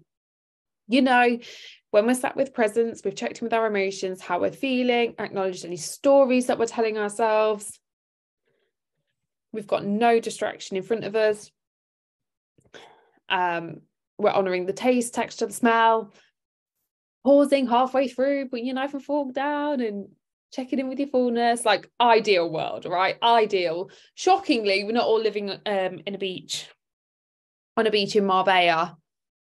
You 0.88 1.02
know, 1.02 1.38
when 1.92 2.06
we're 2.06 2.14
sat 2.14 2.36
with 2.36 2.54
presence, 2.54 3.02
we've 3.04 3.14
checked 3.14 3.40
in 3.40 3.44
with 3.44 3.52
our 3.52 3.66
emotions, 3.66 4.22
how 4.22 4.40
we're 4.40 4.50
feeling, 4.50 5.14
acknowledged 5.18 5.66
any 5.66 5.76
stories 5.76 6.46
that 6.46 6.58
we're 6.58 6.64
telling 6.64 6.96
ourselves. 6.96 7.78
We've 9.52 9.66
got 9.66 9.84
no 9.84 10.18
distraction 10.18 10.78
in 10.78 10.84
front 10.84 11.04
of 11.04 11.14
us. 11.14 11.50
Um, 13.28 13.82
we're 14.16 14.30
honouring 14.30 14.64
the 14.64 14.72
taste, 14.72 15.12
texture, 15.12 15.44
the 15.44 15.52
smell, 15.52 16.14
pausing 17.24 17.66
halfway 17.66 18.08
through, 18.08 18.48
putting 18.48 18.64
your 18.64 18.74
knife 18.74 18.94
and 18.94 19.04
fork 19.04 19.34
down 19.34 19.82
and 19.82 20.08
checking 20.50 20.78
in 20.78 20.88
with 20.88 20.98
your 20.98 21.08
fullness. 21.08 21.66
Like 21.66 21.90
ideal 22.00 22.50
world, 22.50 22.86
right? 22.86 23.18
Ideal. 23.22 23.90
Shockingly, 24.14 24.84
we're 24.84 24.92
not 24.92 25.06
all 25.06 25.20
living 25.20 25.50
um, 25.50 26.00
in 26.06 26.14
a 26.14 26.18
beach, 26.18 26.70
on 27.76 27.86
a 27.86 27.90
beach 27.90 28.16
in 28.16 28.24
Marbella 28.24 28.96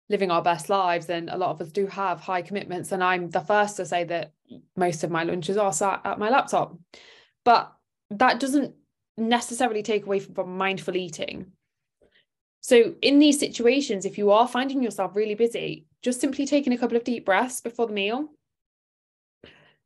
living 0.09 0.31
our 0.31 0.43
best 0.43 0.69
lives 0.69 1.11
and 1.11 1.29
a 1.29 1.37
lot 1.37 1.51
of 1.51 1.61
us 1.61 1.71
do 1.71 1.87
have 1.87 2.21
high 2.21 2.43
commitments. 2.43 2.93
And 2.93 3.05
i'm 3.05 3.31
the 3.31 3.41
first 3.41 3.77
to 3.77 3.87
say 3.87 4.05
that 4.05 4.33
most 4.77 5.05
of 5.05 5.11
my 5.11 5.25
lunches 5.25 5.57
are 5.57 5.73
sat 5.73 6.01
at 6.05 6.19
my 6.19 6.31
laptop. 6.31 6.77
But 7.45 7.73
that 8.11 8.41
doesn't 8.41 8.75
necessarily 9.17 9.83
take 9.83 10.07
away 10.07 10.21
from 10.21 10.57
mindful 10.57 10.97
eating. 10.97 11.53
So 12.61 12.95
in 13.03 13.19
these 13.19 13.39
situations 13.39 14.05
if 14.05 14.19
you 14.19 14.31
are 14.31 14.49
finding 14.49 14.83
yourself 14.83 15.15
really 15.15 15.35
busy 15.35 15.87
just 16.03 16.21
simply 16.21 16.47
taking 16.47 16.73
a 16.73 16.79
couple 16.79 16.97
of 16.97 17.05
deep 17.05 17.25
breaths 17.25 17.61
before 17.61 17.87
the 17.87 17.93
meal 17.93 18.29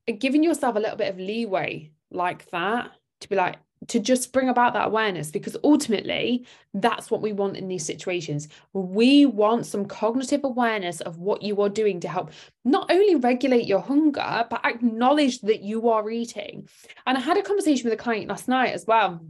and 0.07 0.21
giving 0.21 0.43
yourself 0.43 0.76
a 0.76 0.81
little 0.81 0.97
bit 0.97 1.09
of 1.09 1.19
leeway 1.19 1.91
like 2.11 2.50
that 2.50 2.91
to 3.21 3.29
be 3.29 3.37
like 3.37 3.57
to 3.89 3.99
just 3.99 4.33
bring 4.33 4.49
about 4.49 4.75
that 4.75 4.87
awareness 4.87 5.31
because 5.31 5.57
ultimately 5.65 6.47
that's 6.75 7.11
what 7.11 7.23
we 7.23 7.33
want 7.33 7.57
in 7.57 7.69
these 7.69 7.85
situations. 7.85 8.49
We 8.73 9.27
want 9.27 9.67
some 9.67 9.87
cognitive 9.87 10.45
awareness 10.45 11.00
of 11.00 11.19
what 11.19 11.43
you 11.43 11.61
are 11.63 11.69
doing 11.69 12.00
to 12.00 12.09
help 12.09 12.30
not 12.65 12.91
only 12.91 13.17
regulate 13.17 13.67
your 13.67 13.80
hunger, 13.80 14.47
but 14.49 14.65
acknowledge 14.65 15.41
that 15.41 15.63
you 15.63 15.89
are 15.91 16.09
eating. 16.11 16.69
And 17.06 17.19
I 17.19 17.21
had 17.21 17.37
a 17.37 17.43
conversation 17.43 17.85
with 17.89 17.99
a 17.99 18.02
client 18.02 18.28
last 18.28 18.49
night 18.49 18.73
as 18.73 18.87
well 18.87 19.25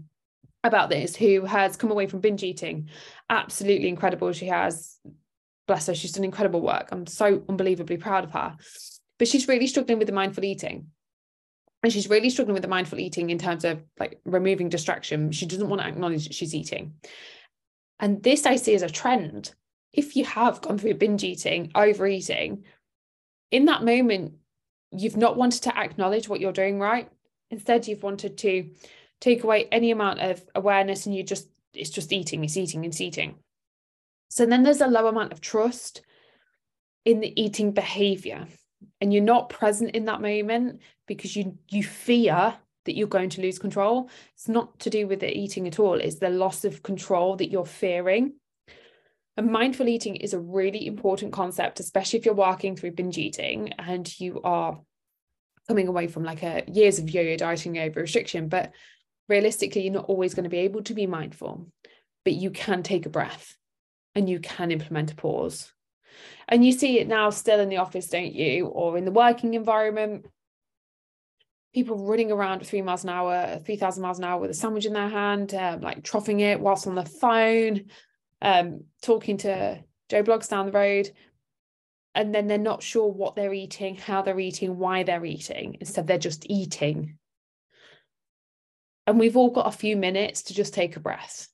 about 0.64 0.90
this 0.90 1.16
who 1.16 1.44
has 1.44 1.76
come 1.76 1.90
away 1.90 2.06
from 2.06 2.20
binge 2.20 2.42
eating. 2.42 2.88
Absolutely 3.28 3.88
incredible. 3.88 4.32
She 4.32 4.46
has, 4.46 4.98
bless 5.66 5.86
her, 5.86 5.94
she's 5.94 6.12
done 6.12 6.24
incredible 6.24 6.60
work. 6.60 6.88
I'm 6.92 7.06
so 7.06 7.42
unbelievably 7.48 7.96
proud 7.96 8.24
of 8.24 8.30
her. 8.32 8.56
But 9.18 9.28
she's 9.28 9.48
really 9.48 9.66
struggling 9.66 9.98
with 9.98 10.06
the 10.06 10.14
mindful 10.14 10.44
eating 10.44 10.88
and 11.82 11.92
she's 11.92 12.08
really 12.08 12.30
struggling 12.30 12.54
with 12.54 12.62
the 12.62 12.68
mindful 12.68 13.00
eating 13.00 13.30
in 13.30 13.38
terms 13.38 13.64
of 13.64 13.82
like 13.98 14.20
removing 14.24 14.68
distraction. 14.68 15.32
She 15.32 15.46
doesn't 15.46 15.68
want 15.68 15.82
to 15.82 15.88
acknowledge 15.88 16.24
that 16.24 16.34
she's 16.34 16.54
eating. 16.54 16.94
And 17.98 18.22
this 18.22 18.46
i 18.46 18.56
see 18.56 18.74
as 18.74 18.82
a 18.82 18.90
trend. 18.90 19.52
If 19.92 20.16
you 20.16 20.24
have 20.24 20.60
gone 20.60 20.78
through 20.78 20.94
binge 20.94 21.24
eating 21.24 21.72
overeating 21.74 22.64
in 23.50 23.66
that 23.66 23.84
moment 23.84 24.34
you've 24.90 25.16
not 25.16 25.36
wanted 25.36 25.62
to 25.62 25.76
acknowledge 25.76 26.28
what 26.28 26.40
you're 26.40 26.52
doing 26.52 26.78
right. 26.78 27.08
Instead 27.50 27.86
you've 27.86 28.02
wanted 28.02 28.38
to 28.38 28.70
take 29.20 29.42
away 29.44 29.68
any 29.72 29.90
amount 29.90 30.20
of 30.20 30.42
awareness 30.54 31.06
and 31.06 31.14
you 31.14 31.22
just 31.22 31.48
it's 31.74 31.90
just 31.90 32.12
eating 32.12 32.44
it's 32.44 32.56
eating 32.56 32.84
it's 32.84 33.00
eating. 33.00 33.34
So 34.30 34.46
then 34.46 34.62
there's 34.62 34.80
a 34.80 34.86
low 34.86 35.08
amount 35.08 35.32
of 35.32 35.40
trust 35.40 36.02
in 37.04 37.20
the 37.20 37.40
eating 37.40 37.72
behavior 37.72 38.46
and 39.02 39.12
you're 39.12 39.22
not 39.22 39.48
present 39.48 39.90
in 39.96 40.04
that 40.04 40.20
moment 40.20 40.80
because 41.08 41.34
you 41.34 41.58
you 41.68 41.82
fear 41.82 42.54
that 42.84 42.96
you're 42.96 43.08
going 43.08 43.30
to 43.30 43.42
lose 43.42 43.58
control. 43.58 44.08
It's 44.34 44.48
not 44.48 44.78
to 44.80 44.90
do 44.90 45.08
with 45.08 45.20
the 45.20 45.36
eating 45.36 45.66
at 45.66 45.80
all. 45.80 45.94
It's 45.94 46.20
the 46.20 46.30
loss 46.30 46.64
of 46.64 46.84
control 46.84 47.36
that 47.36 47.50
you're 47.50 47.66
fearing. 47.66 48.34
And 49.36 49.50
mindful 49.50 49.88
eating 49.88 50.16
is 50.16 50.34
a 50.34 50.38
really 50.38 50.86
important 50.86 51.32
concept 51.32 51.80
especially 51.80 52.20
if 52.20 52.24
you're 52.24 52.34
working 52.34 52.76
through 52.76 52.92
binge 52.92 53.18
eating 53.18 53.72
and 53.72 54.20
you 54.20 54.40
are 54.44 54.80
coming 55.66 55.88
away 55.88 56.06
from 56.06 56.22
like 56.22 56.44
a 56.44 56.62
years 56.68 57.00
of 57.00 57.10
yo-yo 57.10 57.36
dieting 57.36 57.78
over 57.78 58.00
restriction. 58.00 58.48
But 58.48 58.72
realistically 59.28 59.82
you're 59.82 59.94
not 59.94 60.04
always 60.04 60.32
going 60.34 60.44
to 60.44 60.50
be 60.50 60.58
able 60.58 60.82
to 60.84 60.94
be 60.94 61.06
mindful 61.08 61.66
but 62.24 62.34
you 62.34 62.52
can 62.52 62.84
take 62.84 63.04
a 63.04 63.10
breath 63.10 63.56
and 64.14 64.28
you 64.28 64.38
can 64.38 64.70
implement 64.70 65.10
a 65.10 65.16
pause 65.16 65.72
and 66.48 66.64
you 66.64 66.72
see 66.72 66.98
it 66.98 67.08
now 67.08 67.30
still 67.30 67.60
in 67.60 67.68
the 67.68 67.78
office, 67.78 68.08
don't 68.08 68.34
you? 68.34 68.66
Or 68.66 68.98
in 68.98 69.04
the 69.04 69.10
working 69.10 69.54
environment. 69.54 70.26
People 71.74 72.06
running 72.06 72.30
around 72.30 72.60
at 72.60 72.66
three 72.66 72.82
miles 72.82 73.04
an 73.04 73.10
hour, 73.10 73.58
3,000 73.64 74.02
miles 74.02 74.18
an 74.18 74.24
hour 74.24 74.40
with 74.40 74.50
a 74.50 74.54
sandwich 74.54 74.84
in 74.84 74.92
their 74.92 75.08
hand, 75.08 75.54
um, 75.54 75.80
like 75.80 76.04
troughing 76.04 76.40
it 76.40 76.60
whilst 76.60 76.86
on 76.86 76.94
the 76.94 77.04
phone, 77.04 77.86
um, 78.42 78.84
talking 79.00 79.38
to 79.38 79.82
Joe 80.10 80.22
Bloggs 80.22 80.50
down 80.50 80.66
the 80.66 80.72
road. 80.72 81.10
And 82.14 82.34
then 82.34 82.46
they're 82.46 82.58
not 82.58 82.82
sure 82.82 83.10
what 83.10 83.36
they're 83.36 83.54
eating, 83.54 83.96
how 83.96 84.20
they're 84.20 84.38
eating, 84.38 84.76
why 84.76 85.02
they're 85.02 85.24
eating. 85.24 85.78
Instead, 85.80 86.06
they're 86.06 86.18
just 86.18 86.44
eating. 86.50 87.16
And 89.06 89.18
we've 89.18 89.38
all 89.38 89.50
got 89.50 89.66
a 89.66 89.76
few 89.76 89.96
minutes 89.96 90.42
to 90.44 90.54
just 90.54 90.74
take 90.74 90.96
a 90.96 91.00
breath. 91.00 91.48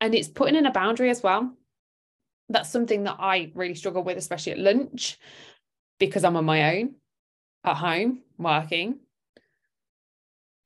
And 0.00 0.14
it's 0.14 0.28
putting 0.28 0.54
in 0.54 0.66
a 0.66 0.72
boundary 0.72 1.10
as 1.10 1.20
well 1.20 1.52
that's 2.48 2.70
something 2.70 3.04
that 3.04 3.16
I 3.18 3.52
really 3.54 3.74
struggle 3.74 4.02
with, 4.02 4.18
especially 4.18 4.52
at 4.52 4.58
lunch, 4.58 5.18
because 5.98 6.24
I'm 6.24 6.36
on 6.36 6.44
my 6.44 6.78
own 6.78 6.94
at 7.64 7.76
home 7.76 8.20
working. 8.38 9.00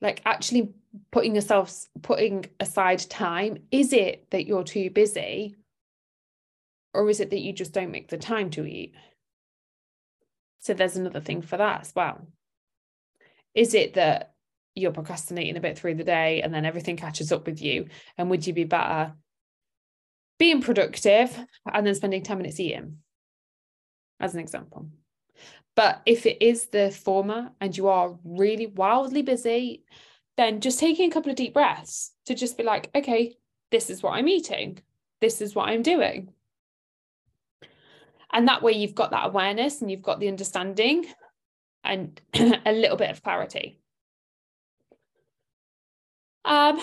Like 0.01 0.23
actually 0.25 0.75
putting 1.11 1.35
yourself, 1.35 1.87
putting 2.03 2.47
aside 2.61 3.01
time. 3.01 3.65
Is 3.71 3.93
it 3.93 4.31
that 4.31 4.47
you're 4.47 4.65
too 4.65 4.91
busy? 4.91 5.57
Or 6.95 7.09
is 7.09 7.21
it 7.21 7.31
that 7.31 7.41
you 7.41 7.53
just 7.53 7.73
don't 7.73 7.91
make 7.91 8.09
the 8.09 8.19
time 8.19 8.51
to 8.51 8.65
eat? 8.67 8.95
So 10.61 10.75
there's 10.75 10.97
another 10.97 11.21
thing 11.21 11.43
for 11.43 11.57
that 11.57 11.83
as 11.83 11.93
well. 11.95 12.27
Is 13.55 13.75
it 13.75 13.95
that 13.95 14.35
you're 14.75 14.93
procrastinating 14.93 15.57
a 15.57 15.61
bit 15.61 15.79
through 15.79 15.95
the 15.95 16.05
day 16.05 16.43
and 16.43 16.53
then 16.53 16.65
everything 16.65 16.97
catches 16.97 17.33
up 17.33 17.47
with 17.47 17.61
you? 17.61 17.89
And 18.17 18.31
would 18.31 18.47
you 18.47 18.53
be 18.53 18.65
better 18.65 19.13
being 20.39 20.61
productive 20.61 21.37
and 21.73 21.87
then 21.87 21.95
spending 21.95 22.23
10 22.23 22.39
minutes 22.39 22.61
eating, 22.61 22.99
as 24.21 24.35
an 24.35 24.41
example. 24.41 24.89
But 25.75 26.03
if 26.07 26.27
it 26.27 26.43
is 26.43 26.67
the 26.67 26.91
former 26.91 27.51
and 27.61 27.77
you 27.77 27.89
are 27.89 28.19
really 28.25 28.67
wildly 28.67 29.23
busy, 29.23 29.85
then 30.37 30.61
just 30.61 30.79
taking 30.81 31.11
a 31.11 31.13
couple 31.13 31.31
of 31.31 31.37
deep 31.37 31.55
breaths 31.55 32.13
to 32.27 32.35
just 32.35 32.57
be 32.57 32.65
like, 32.65 32.91
okay, 32.95 33.37
this 33.71 33.91
is 33.91 34.03
what 34.03 34.13
I'm 34.13 34.29
eating, 34.29 34.79
this 35.21 35.41
is 35.41 35.55
what 35.55 35.69
I'm 35.69 35.83
doing. 35.83 36.33
And 38.33 38.49
that 38.49 38.63
way 38.63 38.73
you've 38.73 38.95
got 38.95 39.13
that 39.13 39.27
awareness 39.27 39.81
and 39.81 39.91
you've 39.91 40.03
got 40.03 40.21
the 40.21 40.29
understanding 40.29 41.07
and 41.85 42.21
a 42.35 42.73
little 42.73 42.97
bit 42.97 43.11
of 43.11 43.23
clarity. 43.23 43.81
Um, 46.45 46.81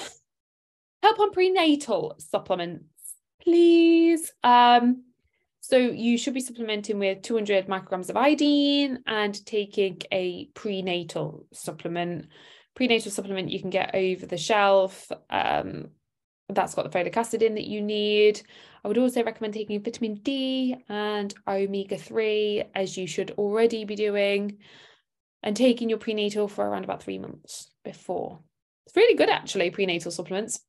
help 1.01 1.19
on 1.19 1.31
prenatal 1.31 2.15
supplements 2.17 2.85
please. 3.45 4.31
Um, 4.43 5.03
so 5.61 5.77
you 5.77 6.17
should 6.17 6.33
be 6.33 6.41
supplementing 6.41 6.99
with 6.99 7.21
200 7.21 7.67
micrograms 7.67 8.09
of 8.09 8.17
iodine 8.17 8.99
and 9.07 9.45
taking 9.45 10.01
a 10.11 10.47
prenatal 10.53 11.47
supplement. 11.53 12.27
Prenatal 12.75 13.11
supplement 13.11 13.49
you 13.49 13.61
can 13.61 13.69
get 13.69 13.95
over 13.95 14.25
the 14.25 14.37
shelf. 14.37 15.09
Um, 15.29 15.87
that's 16.49 16.75
got 16.75 16.91
the 16.91 16.95
folic 16.95 17.17
acid 17.17 17.41
in 17.41 17.55
that 17.55 17.65
you 17.65 17.81
need. 17.81 18.41
I 18.83 18.87
would 18.87 18.97
also 18.97 19.23
recommend 19.23 19.55
taking 19.55 19.81
vitamin 19.83 20.15
D 20.15 20.75
and 20.87 21.33
omega 21.47 21.97
3, 21.97 22.65
as 22.75 22.97
you 22.97 23.07
should 23.07 23.31
already 23.31 23.85
be 23.85 23.95
doing, 23.95 24.57
and 25.41 25.55
taking 25.55 25.89
your 25.89 25.97
prenatal 25.97 26.47
for 26.47 26.67
around 26.67 26.83
about 26.83 27.01
three 27.01 27.17
months 27.17 27.71
before. 27.83 28.39
It's 28.85 28.95
really 28.95 29.15
good, 29.15 29.29
actually, 29.29 29.71
prenatal 29.71 30.11
supplements 30.11 30.59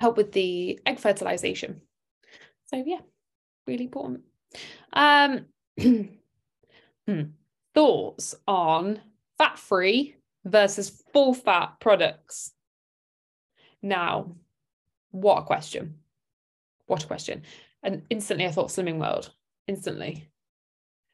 help 0.00 0.16
with 0.16 0.32
the 0.32 0.80
egg 0.86 0.98
fertilization. 0.98 1.80
So, 2.66 2.82
yeah, 2.84 3.00
really 3.66 3.84
important. 3.84 4.22
Um, 4.92 5.46
hmm. 5.80 7.22
Thoughts 7.74 8.36
on 8.46 9.00
fat 9.36 9.58
free 9.58 10.14
versus 10.44 11.02
full 11.12 11.34
fat 11.34 11.80
products? 11.80 12.52
Now, 13.82 14.36
what 15.10 15.40
a 15.40 15.42
question. 15.42 15.96
What 16.86 17.02
a 17.02 17.06
question. 17.06 17.42
And 17.82 18.02
instantly 18.10 18.46
I 18.46 18.50
thought 18.50 18.68
Slimming 18.68 18.98
World, 18.98 19.30
instantly. 19.66 20.30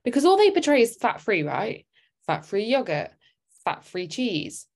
Because 0.05 0.25
all 0.25 0.37
they 0.37 0.51
portray 0.51 0.83
is 0.83 0.97
fat 0.97 1.21
free, 1.21 1.43
right? 1.43 1.87
Fat 2.27 2.45
free 2.45 2.65
yogurt, 2.65 3.11
fat 3.65 3.85
free 3.85 4.07
cheese, 4.07 4.67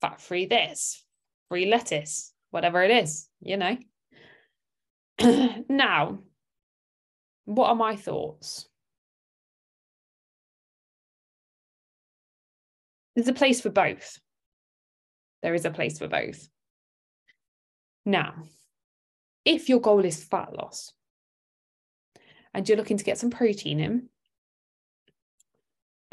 fat 0.00 0.20
free 0.20 0.46
this, 0.46 1.04
free 1.48 1.66
lettuce, 1.66 2.33
whatever 2.54 2.84
it 2.84 2.92
is, 2.92 3.28
you 3.40 3.56
know. 3.56 3.76
now, 5.68 6.20
what 7.46 7.66
are 7.68 7.74
my 7.74 7.96
thoughts? 7.96 8.68
There's 13.16 13.26
a 13.26 13.32
place 13.32 13.60
for 13.60 13.70
both. 13.70 14.20
There 15.42 15.54
is 15.54 15.64
a 15.64 15.72
place 15.72 15.98
for 15.98 16.06
both. 16.06 16.48
Now, 18.06 18.34
if 19.44 19.68
your 19.68 19.80
goal 19.80 20.04
is 20.04 20.22
fat 20.22 20.54
loss 20.56 20.92
and 22.54 22.68
you're 22.68 22.78
looking 22.78 22.98
to 22.98 23.04
get 23.04 23.18
some 23.18 23.30
protein 23.30 23.80
in, 23.80 24.08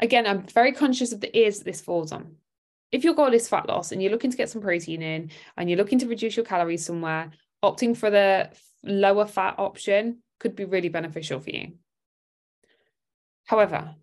again, 0.00 0.26
I'm 0.26 0.42
very 0.42 0.72
conscious 0.72 1.12
of 1.12 1.20
the 1.20 1.38
ears 1.38 1.58
that 1.58 1.64
this 1.66 1.80
falls 1.80 2.10
on. 2.10 2.34
If 2.92 3.04
your 3.04 3.14
goal 3.14 3.32
is 3.32 3.48
fat 3.48 3.66
loss 3.66 3.90
and 3.90 4.02
you're 4.02 4.12
looking 4.12 4.30
to 4.30 4.36
get 4.36 4.50
some 4.50 4.62
protein 4.62 5.02
in 5.02 5.30
and 5.56 5.68
you're 5.68 5.78
looking 5.78 5.98
to 6.00 6.06
reduce 6.06 6.36
your 6.36 6.44
calories 6.44 6.84
somewhere, 6.84 7.30
opting 7.64 7.96
for 7.96 8.10
the 8.10 8.50
lower 8.84 9.26
fat 9.26 9.54
option 9.58 10.18
could 10.38 10.54
be 10.54 10.66
really 10.66 10.90
beneficial 10.90 11.40
for 11.40 11.50
you. 11.50 11.72
However, 13.46 13.94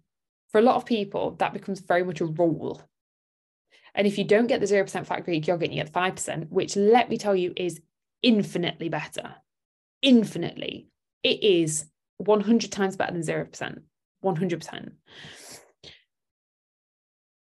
for 0.51 0.59
a 0.59 0.63
lot 0.63 0.75
of 0.75 0.85
people, 0.85 1.31
that 1.39 1.53
becomes 1.53 1.79
very 1.79 2.03
much 2.03 2.21
a 2.21 2.25
rule. 2.25 2.81
And 3.93 4.07
if 4.07 4.17
you 4.17 4.23
don't 4.23 4.47
get 4.47 4.59
the 4.59 4.65
0% 4.65 5.05
fat 5.05 5.25
Greek 5.25 5.47
yogurt, 5.47 5.69
you 5.69 5.83
get 5.83 5.93
5%, 5.93 6.49
which 6.49 6.75
let 6.75 7.09
me 7.09 7.17
tell 7.17 7.35
you 7.35 7.53
is 7.55 7.81
infinitely 8.23 8.89
better. 8.89 9.35
Infinitely. 10.01 10.87
It 11.23 11.43
is 11.43 11.85
100 12.17 12.71
times 12.71 12.97
better 12.97 13.13
than 13.13 13.21
0%. 13.21 13.81
100%. 14.23 14.91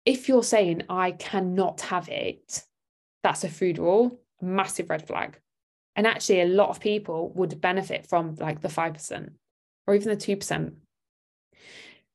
If 0.06 0.28
you're 0.28 0.44
saying, 0.44 0.84
I 0.90 1.12
cannot 1.12 1.82
have 1.82 2.10
it, 2.10 2.64
that's 3.24 3.44
a 3.44 3.50
food 3.50 3.78
rule, 3.78 4.20
massive 4.42 4.90
red 4.90 5.08
flag. 5.08 5.40
And 5.96 6.08
actually, 6.08 6.42
a 6.42 6.46
lot 6.46 6.70
of 6.70 6.80
people 6.80 7.32
would 7.36 7.62
benefit 7.62 8.08
from 8.08 8.36
like 8.36 8.62
the 8.62 8.68
5% 8.68 9.30
or 9.88 9.96
even 9.96 10.10
the 10.10 10.16
2%. 10.16 10.74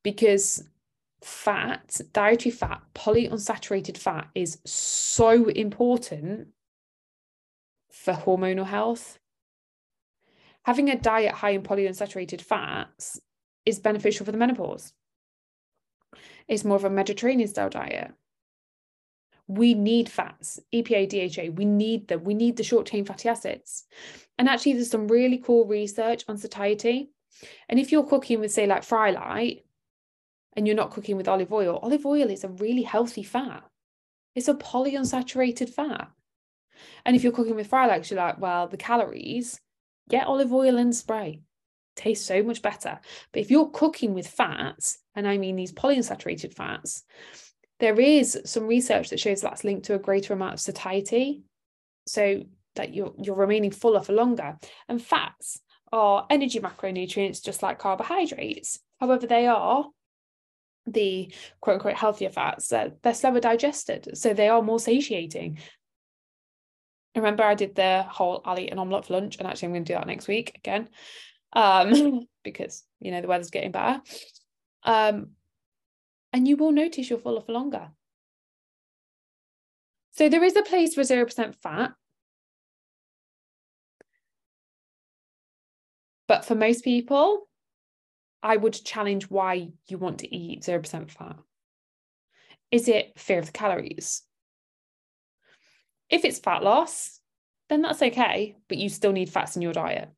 Because 0.02 0.64
fat, 1.22 2.00
dietary 2.12 2.50
fat, 2.50 2.82
polyunsaturated 2.94 3.98
fat 3.98 4.28
is 4.34 4.58
so 4.64 5.48
important 5.48 6.48
for 7.90 8.14
hormonal 8.14 8.66
health. 8.66 9.18
Having 10.62 10.90
a 10.90 10.98
diet 10.98 11.32
high 11.32 11.50
in 11.50 11.62
polyunsaturated 11.62 12.40
fats 12.40 13.20
is 13.64 13.78
beneficial 13.78 14.26
for 14.26 14.32
the 14.32 14.38
menopause. 14.38 14.92
It's 16.48 16.64
more 16.64 16.76
of 16.76 16.84
a 16.84 16.90
Mediterranean 16.90 17.48
style 17.48 17.70
diet. 17.70 18.12
We 19.48 19.74
need 19.74 20.08
fats, 20.08 20.58
EPA, 20.74 21.08
DHA, 21.08 21.52
we 21.52 21.64
need 21.64 22.08
them. 22.08 22.24
We 22.24 22.34
need 22.34 22.56
the 22.56 22.64
short 22.64 22.86
chain 22.86 23.04
fatty 23.04 23.28
acids. 23.28 23.84
And 24.38 24.48
actually, 24.48 24.72
there's 24.74 24.90
some 24.90 25.08
really 25.08 25.38
cool 25.38 25.66
research 25.66 26.24
on 26.28 26.36
satiety. 26.36 27.10
And 27.68 27.78
if 27.78 27.92
you're 27.92 28.06
cooking 28.06 28.40
with, 28.40 28.52
say, 28.52 28.66
like 28.66 28.82
Frylight, 28.82 29.62
and 30.54 30.66
you're 30.66 30.74
not 30.74 30.90
cooking 30.90 31.16
with 31.16 31.28
olive 31.28 31.52
oil, 31.52 31.78
olive 31.82 32.06
oil 32.06 32.30
is 32.30 32.42
a 32.42 32.48
really 32.48 32.82
healthy 32.82 33.22
fat. 33.22 33.62
It's 34.34 34.48
a 34.48 34.54
polyunsaturated 34.54 35.68
fat. 35.68 36.10
And 37.04 37.14
if 37.14 37.22
you're 37.22 37.32
cooking 37.32 37.56
with 37.56 37.70
Frylight, 37.70 38.10
you're 38.10 38.18
like, 38.18 38.40
well, 38.40 38.66
the 38.66 38.76
calories, 38.76 39.60
get 40.08 40.26
olive 40.26 40.52
oil 40.52 40.76
and 40.76 40.94
spray. 40.94 41.42
Tastes 41.96 42.26
so 42.26 42.42
much 42.42 42.62
better. 42.62 43.00
But 43.32 43.40
if 43.40 43.50
you're 43.50 43.70
cooking 43.70 44.14
with 44.14 44.28
fats, 44.28 44.98
and 45.14 45.26
I 45.26 45.38
mean 45.38 45.56
these 45.56 45.72
polyunsaturated 45.72 46.54
fats, 46.54 47.04
there 47.80 47.98
is 47.98 48.38
some 48.44 48.66
research 48.66 49.10
that 49.10 49.20
shows 49.20 49.40
that's 49.40 49.64
linked 49.64 49.86
to 49.86 49.94
a 49.94 49.98
greater 49.98 50.32
amount 50.32 50.54
of 50.54 50.60
satiety. 50.60 51.42
So 52.06 52.44
that 52.76 52.94
you're 52.94 53.12
you're 53.20 53.34
remaining 53.34 53.72
fuller 53.72 54.02
for 54.02 54.12
longer. 54.12 54.56
And 54.88 55.02
fats 55.02 55.60
are 55.92 56.26
energy 56.30 56.60
macronutrients 56.60 57.42
just 57.42 57.62
like 57.62 57.78
carbohydrates. 57.78 58.78
However, 59.00 59.26
they 59.26 59.46
are 59.46 59.86
the 60.86 61.32
quote 61.60 61.74
unquote 61.74 61.96
healthier 61.96 62.30
fats, 62.30 62.68
they're, 62.68 62.92
they're 63.02 63.14
slower 63.14 63.40
digested. 63.40 64.16
So 64.16 64.32
they 64.32 64.48
are 64.48 64.62
more 64.62 64.78
satiating. 64.78 65.58
Remember, 67.16 67.42
I 67.42 67.54
did 67.54 67.74
the 67.74 68.04
whole 68.08 68.42
I'll 68.44 68.58
eat 68.58 68.70
an 68.70 68.78
omelette 68.78 69.06
for 69.06 69.14
lunch, 69.14 69.38
and 69.38 69.46
actually, 69.46 69.66
I'm 69.66 69.72
going 69.72 69.84
to 69.84 69.92
do 69.92 69.98
that 69.98 70.06
next 70.06 70.28
week 70.28 70.52
again 70.56 70.88
um, 71.56 72.28
because, 72.44 72.84
you 73.00 73.10
know, 73.10 73.20
the 73.20 73.26
weather's 73.26 73.50
getting 73.50 73.72
better. 73.72 74.00
Um, 74.84 75.30
and 76.32 76.46
you 76.46 76.56
will 76.56 76.70
notice 76.70 77.08
you're 77.08 77.18
fuller 77.18 77.40
for 77.40 77.52
longer. 77.52 77.88
So 80.12 80.28
there 80.28 80.44
is 80.44 80.54
a 80.54 80.62
place 80.62 80.94
for 80.94 81.00
0% 81.00 81.54
fat. 81.56 81.92
But 86.28 86.44
for 86.44 86.54
most 86.54 86.84
people, 86.84 87.48
I 88.42 88.56
would 88.56 88.74
challenge 88.74 89.30
why 89.30 89.70
you 89.88 89.98
want 89.98 90.18
to 90.20 90.34
eat 90.34 90.62
0% 90.62 91.10
fat. 91.10 91.36
Is 92.70 92.88
it 92.88 93.12
fear 93.16 93.38
of 93.38 93.46
the 93.46 93.52
calories? 93.52 94.22
If 96.10 96.24
it's 96.24 96.38
fat 96.38 96.62
loss, 96.62 97.20
then 97.68 97.82
that's 97.82 98.02
okay, 98.02 98.56
but 98.68 98.78
you 98.78 98.88
still 98.88 99.12
need 99.12 99.30
fats 99.30 99.56
in 99.56 99.62
your 99.62 99.72
diet. 99.72 100.10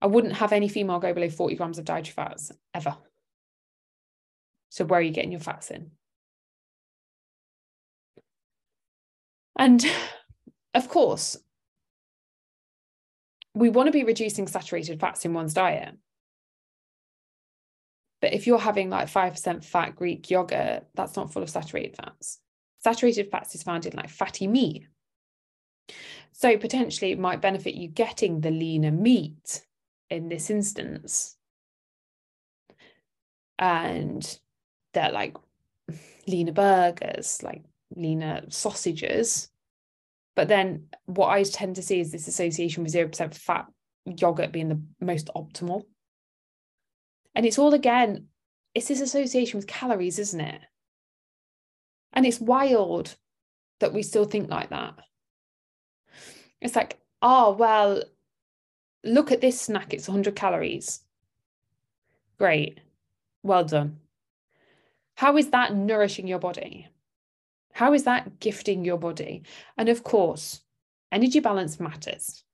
I 0.00 0.06
wouldn't 0.06 0.34
have 0.34 0.52
any 0.52 0.68
female 0.68 1.00
go 1.00 1.12
below 1.12 1.28
40 1.28 1.56
grams 1.56 1.78
of 1.78 1.84
dietary 1.84 2.14
fats 2.14 2.52
ever. 2.72 2.96
So, 4.70 4.84
where 4.84 5.00
are 5.00 5.02
you 5.02 5.12
getting 5.12 5.32
your 5.32 5.40
fats 5.40 5.70
in? 5.70 5.90
And 9.58 9.84
of 10.74 10.88
course, 10.88 11.36
we 13.54 13.70
want 13.70 13.88
to 13.88 13.92
be 13.92 14.04
reducing 14.04 14.46
saturated 14.46 15.00
fats 15.00 15.24
in 15.24 15.34
one's 15.34 15.54
diet. 15.54 15.96
But 18.20 18.32
if 18.32 18.46
you're 18.46 18.58
having 18.58 18.90
like 18.90 19.08
5% 19.08 19.64
fat 19.64 19.96
Greek 19.96 20.30
yogurt, 20.30 20.86
that's 20.94 21.16
not 21.16 21.32
full 21.32 21.42
of 21.42 21.50
saturated 21.50 21.96
fats. 21.96 22.38
Saturated 22.80 23.30
fats 23.30 23.54
is 23.54 23.62
found 23.62 23.86
in 23.86 23.96
like 23.96 24.10
fatty 24.10 24.46
meat. 24.46 24.86
So 26.32 26.56
potentially 26.56 27.12
it 27.12 27.18
might 27.18 27.40
benefit 27.40 27.74
you 27.74 27.88
getting 27.88 28.40
the 28.40 28.50
leaner 28.50 28.92
meat 28.92 29.64
in 30.10 30.28
this 30.28 30.50
instance. 30.50 31.36
And 33.58 34.38
they're 34.94 35.12
like 35.12 35.36
leaner 36.26 36.52
burgers, 36.52 37.42
like 37.42 37.64
leaner 37.94 38.42
sausages. 38.48 39.48
But 40.36 40.48
then 40.48 40.86
what 41.06 41.28
I 41.28 41.42
tend 41.42 41.76
to 41.76 41.82
see 41.82 42.00
is 42.00 42.12
this 42.12 42.28
association 42.28 42.84
with 42.84 42.94
0% 42.94 43.34
fat 43.34 43.66
yogurt 44.04 44.52
being 44.52 44.68
the 44.68 44.80
most 45.00 45.28
optimal. 45.34 45.82
And 47.34 47.44
it's 47.44 47.58
all 47.58 47.74
again, 47.74 48.26
it's 48.74 48.88
this 48.88 49.00
association 49.00 49.58
with 49.58 49.66
calories, 49.66 50.18
isn't 50.18 50.40
it? 50.40 50.60
And 52.12 52.26
it's 52.26 52.40
wild 52.40 53.16
that 53.80 53.92
we 53.92 54.02
still 54.02 54.24
think 54.24 54.50
like 54.50 54.70
that. 54.70 54.94
It's 56.60 56.74
like, 56.74 56.98
oh, 57.22 57.52
well, 57.52 58.02
look 59.04 59.32
at 59.32 59.40
this 59.40 59.60
snack, 59.60 59.92
it's 59.94 60.08
100 60.08 60.34
calories. 60.36 61.00
Great. 62.38 62.80
Well 63.42 63.64
done. 63.64 64.00
How 65.16 65.36
is 65.36 65.50
that 65.50 65.74
nourishing 65.74 66.26
your 66.26 66.38
body? 66.38 66.88
How 67.72 67.92
is 67.92 68.04
that 68.04 68.40
gifting 68.40 68.84
your 68.84 68.98
body? 68.98 69.42
And 69.76 69.88
of 69.88 70.02
course, 70.04 70.60
energy 71.12 71.40
balance 71.40 71.80
matters. 71.80 72.44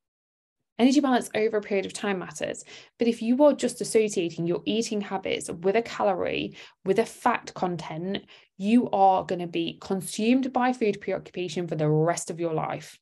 Energy 0.79 1.01
balance 1.01 1.31
over 1.35 1.59
a 1.59 1.61
period 1.63 1.87
of 1.87 1.93
time 1.93 2.19
matters. 2.19 2.65
But 2.99 3.07
if 3.09 3.23
you 3.23 3.43
are 3.45 3.53
just 3.53 3.81
associating 3.81 4.47
your 4.47 4.63
eating 4.65 5.01
habits 5.01 5.51
with 5.51 5.77
a 5.77 5.83
calorie, 5.83 6.57
with 6.85 6.99
a 6.99 7.07
fat 7.07 7.53
content, 7.55 8.25
you 8.57 8.91
are 8.91 9.25
going 9.25 9.39
to 9.39 9.47
be 9.47 9.79
consumed 9.81 10.53
by 10.53 10.73
food 10.73 11.01
preoccupation 11.01 11.69
for 11.69 11.77
the 11.77 11.89
rest 11.89 12.31
of 12.31 12.41
your 12.41 12.55
life. 12.55 12.99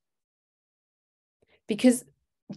because 1.68 2.04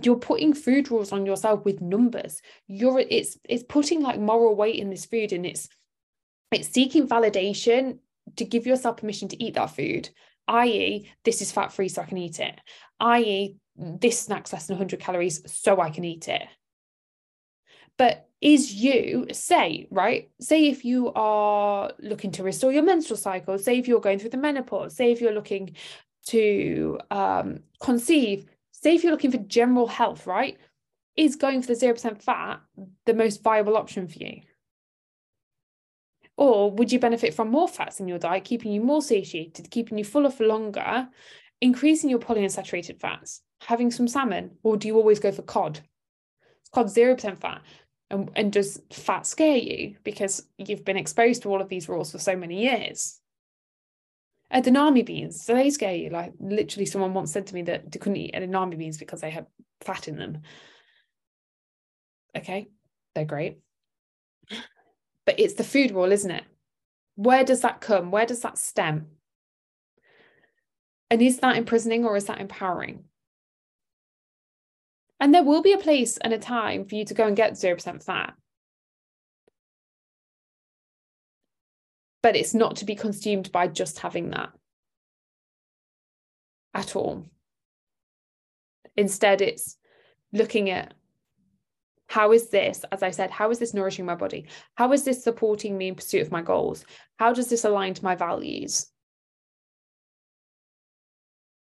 you're 0.03 0.17
putting 0.17 0.53
food 0.53 0.89
rules 0.91 1.11
on 1.11 1.25
yourself 1.25 1.63
with 1.65 1.81
numbers. 1.81 2.41
You're 2.67 2.99
it's 2.99 3.37
it's 3.47 3.63
putting 3.63 4.01
like 4.01 4.19
moral 4.19 4.55
weight 4.55 4.75
in 4.75 4.89
this 4.89 5.05
food 5.05 5.33
and 5.33 5.45
it's 5.45 5.69
it's 6.51 6.69
seeking 6.69 7.07
validation 7.07 7.99
to 8.37 8.45
give 8.45 8.65
yourself 8.65 8.97
permission 8.97 9.27
to 9.29 9.43
eat 9.43 9.53
that 9.55 9.75
food 9.75 10.09
i.e 10.47 11.09
this 11.23 11.41
is 11.41 11.51
fat 11.51 11.73
free 11.73 11.89
so 11.89 12.01
i 12.01 12.05
can 12.05 12.17
eat 12.17 12.39
it 12.39 12.59
i.e 12.99 13.55
this 13.77 14.21
snack's 14.21 14.53
less 14.53 14.67
than 14.67 14.75
100 14.75 14.99
calories 14.99 15.41
so 15.51 15.79
i 15.81 15.89
can 15.89 16.03
eat 16.03 16.27
it. 16.27 16.43
But 17.97 18.27
is 18.41 18.73
you 18.73 19.27
say 19.31 19.87
right 19.89 20.29
say 20.39 20.67
if 20.67 20.85
you 20.85 21.11
are 21.13 21.91
looking 21.99 22.31
to 22.31 22.43
restore 22.43 22.71
your 22.71 22.83
menstrual 22.83 23.17
cycle 23.17 23.57
say 23.57 23.77
if 23.77 23.87
you're 23.87 24.01
going 24.01 24.19
through 24.19 24.29
the 24.29 24.37
menopause 24.37 24.95
say 24.95 25.11
if 25.11 25.21
you're 25.21 25.33
looking 25.33 25.75
to 26.27 26.99
um, 27.11 27.59
conceive 27.81 28.45
say 28.81 28.95
if 28.95 29.03
you're 29.03 29.11
looking 29.11 29.31
for 29.31 29.37
general 29.37 29.87
health, 29.87 30.27
right, 30.27 30.57
is 31.15 31.35
going 31.35 31.61
for 31.61 31.73
the 31.73 31.85
0% 31.85 32.21
fat 32.21 32.61
the 33.05 33.13
most 33.13 33.41
viable 33.41 33.77
option 33.77 34.07
for 34.07 34.19
you? 34.19 34.41
Or 36.37 36.69
would 36.71 36.91
you 36.91 36.99
benefit 36.99 37.33
from 37.33 37.49
more 37.49 37.67
fats 37.67 37.99
in 37.99 38.07
your 38.07 38.19
diet, 38.19 38.43
keeping 38.43 38.71
you 38.71 38.81
more 38.81 39.01
satiated, 39.01 39.71
keeping 39.71 39.97
you 39.97 40.03
fuller 40.03 40.29
for 40.29 40.45
longer, 40.45 41.07
increasing 41.61 42.09
your 42.09 42.19
polyunsaturated 42.19 42.99
fats, 42.99 43.41
having 43.61 43.89
some 43.89 44.07
salmon? 44.07 44.51
Or 44.63 44.75
do 44.75 44.87
you 44.87 44.97
always 44.97 45.19
go 45.19 45.31
for 45.31 45.43
cod? 45.43 45.79
It's 46.59 46.69
cod 46.69 46.87
0% 46.87 47.39
fat. 47.39 47.61
And, 48.09 48.29
and 48.35 48.51
does 48.51 48.81
fat 48.91 49.25
scare 49.25 49.57
you 49.57 49.95
because 50.03 50.45
you've 50.57 50.85
been 50.85 50.97
exposed 50.97 51.41
to 51.41 51.49
all 51.49 51.61
of 51.61 51.69
these 51.69 51.89
rules 51.89 52.11
for 52.11 52.19
so 52.19 52.35
many 52.35 52.63
years? 52.63 53.19
Edamame 54.53 55.05
beans, 55.05 55.43
so 55.43 55.53
they 55.53 55.69
scare 55.69 55.95
you. 55.95 56.09
Like 56.09 56.33
literally, 56.39 56.85
someone 56.85 57.13
once 57.13 57.31
said 57.31 57.47
to 57.47 57.55
me 57.55 57.63
that 57.63 57.91
they 57.91 57.99
couldn't 57.99 58.17
eat 58.17 58.35
edamame 58.35 58.77
beans 58.77 58.97
because 58.97 59.21
they 59.21 59.29
had 59.29 59.47
fat 59.81 60.07
in 60.07 60.17
them. 60.17 60.41
Okay, 62.35 62.67
they're 63.13 63.25
great. 63.25 63.59
But 65.25 65.39
it's 65.39 65.55
the 65.55 65.63
food 65.63 65.91
rule, 65.91 66.11
isn't 66.11 66.29
it? 66.29 66.43
Where 67.15 67.43
does 67.43 67.61
that 67.61 67.81
come? 67.81 68.11
Where 68.11 68.25
does 68.25 68.41
that 68.41 68.57
stem? 68.57 69.07
And 71.09 71.21
is 71.21 71.39
that 71.39 71.57
imprisoning 71.57 72.05
or 72.05 72.15
is 72.15 72.25
that 72.25 72.41
empowering? 72.41 73.05
And 75.19 75.33
there 75.33 75.43
will 75.43 75.61
be 75.61 75.73
a 75.73 75.77
place 75.77 76.17
and 76.17 76.33
a 76.33 76.37
time 76.37 76.85
for 76.85 76.95
you 76.95 77.05
to 77.05 77.13
go 77.13 77.25
and 77.25 77.35
get 77.35 77.53
0% 77.53 78.03
fat. 78.03 78.33
But 82.25 82.35
it's 82.35 82.55
not 82.55 82.77
to 82.77 82.85
be 82.85 82.95
consumed 82.95 83.51
by 83.51 83.67
just 83.67 83.99
having 83.99 84.31
that 84.31 84.49
at 86.73 86.95
all. 86.95 87.23
Instead, 88.97 89.41
it's 89.43 89.77
looking 90.33 90.71
at 90.71 90.95
how 92.07 92.31
is 92.31 92.49
this, 92.49 92.83
as 92.91 93.03
I 93.03 93.11
said, 93.11 93.29
how 93.29 93.51
is 93.51 93.59
this 93.59 93.75
nourishing 93.75 94.07
my 94.07 94.15
body? 94.15 94.47
How 94.73 94.91
is 94.91 95.03
this 95.03 95.23
supporting 95.23 95.77
me 95.77 95.89
in 95.89 95.93
pursuit 95.93 96.23
of 96.23 96.31
my 96.31 96.41
goals? 96.41 96.83
How 97.19 97.31
does 97.31 97.47
this 97.47 97.63
align 97.63 97.93
to 97.93 98.03
my 98.03 98.15
values? 98.15 98.87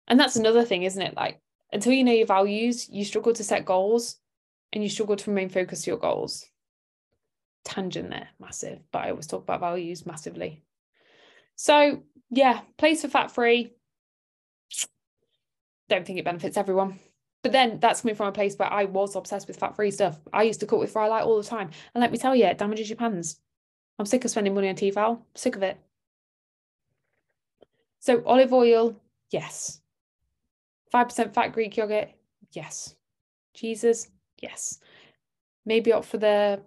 And 0.08 0.20
that's 0.20 0.38
another 0.38 0.66
thing, 0.66 0.82
isn't 0.82 1.04
it? 1.04 1.16
Like, 1.16 1.40
until 1.72 1.94
you 1.94 2.04
know 2.04 2.14
your 2.14 2.26
values, 2.26 2.90
you 2.90 3.06
struggle 3.06 3.34
to 3.34 3.44
set 3.44 3.64
goals 3.64 4.16
and 4.74 4.82
you 4.82 4.90
struggle 4.90 5.18
to 5.18 5.30
remain 5.30 5.50
focused 5.50 5.84
to 5.84 5.92
your 5.92 6.00
goals 6.00 6.44
tangent 7.68 8.10
there, 8.10 8.30
massive, 8.40 8.80
but 8.92 9.00
I 9.00 9.10
always 9.10 9.28
talk 9.28 9.44
about 9.44 9.60
values 9.60 10.06
massively. 10.06 10.64
So, 11.56 12.04
yeah, 12.30 12.62
place 12.78 13.02
for 13.02 13.10
fat 13.10 13.30
free. 13.30 13.74
Don't 15.90 16.06
think 16.06 16.18
it 16.18 16.26
benefits 16.26 16.58
everyone. 16.58 17.00
But 17.44 17.52
then 17.52 17.80
that's 17.80 18.02
coming 18.02 18.16
from 18.16 18.28
a 18.28 18.32
place 18.32 18.56
where 18.56 18.72
I 18.72 18.86
was 18.86 19.16
obsessed 19.16 19.48
with 19.48 19.58
fat 19.58 19.76
free 19.76 19.92
stuff. 19.92 20.20
I 20.34 20.44
used 20.44 20.60
to 20.62 20.66
cook 20.66 20.80
with 20.80 20.94
Frylight 20.94 21.26
all 21.26 21.38
the 21.38 21.48
time. 21.48 21.70
And 21.94 22.02
let 22.02 22.12
me 22.12 22.18
tell 22.18 22.36
you, 22.36 22.46
it 22.46 22.58
damages 22.58 22.90
your 22.90 22.98
pans. 22.98 23.40
I'm 24.00 24.06
sick 24.06 24.24
of 24.24 24.32
spending 24.32 24.54
money 24.54 24.70
on 24.70 24.76
Tefal. 24.76 25.22
Sick 25.36 25.56
of 25.56 25.64
it. 25.64 25.78
So, 28.00 28.24
olive 28.26 28.54
oil, 28.54 28.96
yes. 29.30 29.82
5% 30.94 31.34
fat 31.34 31.54
Greek 31.54 31.76
yogurt, 31.76 32.10
yes. 32.54 32.96
Cheeses, 33.54 34.10
yes. 34.42 34.80
Maybe 35.66 35.92
opt 35.92 36.06
for 36.06 36.18
the 36.18 36.62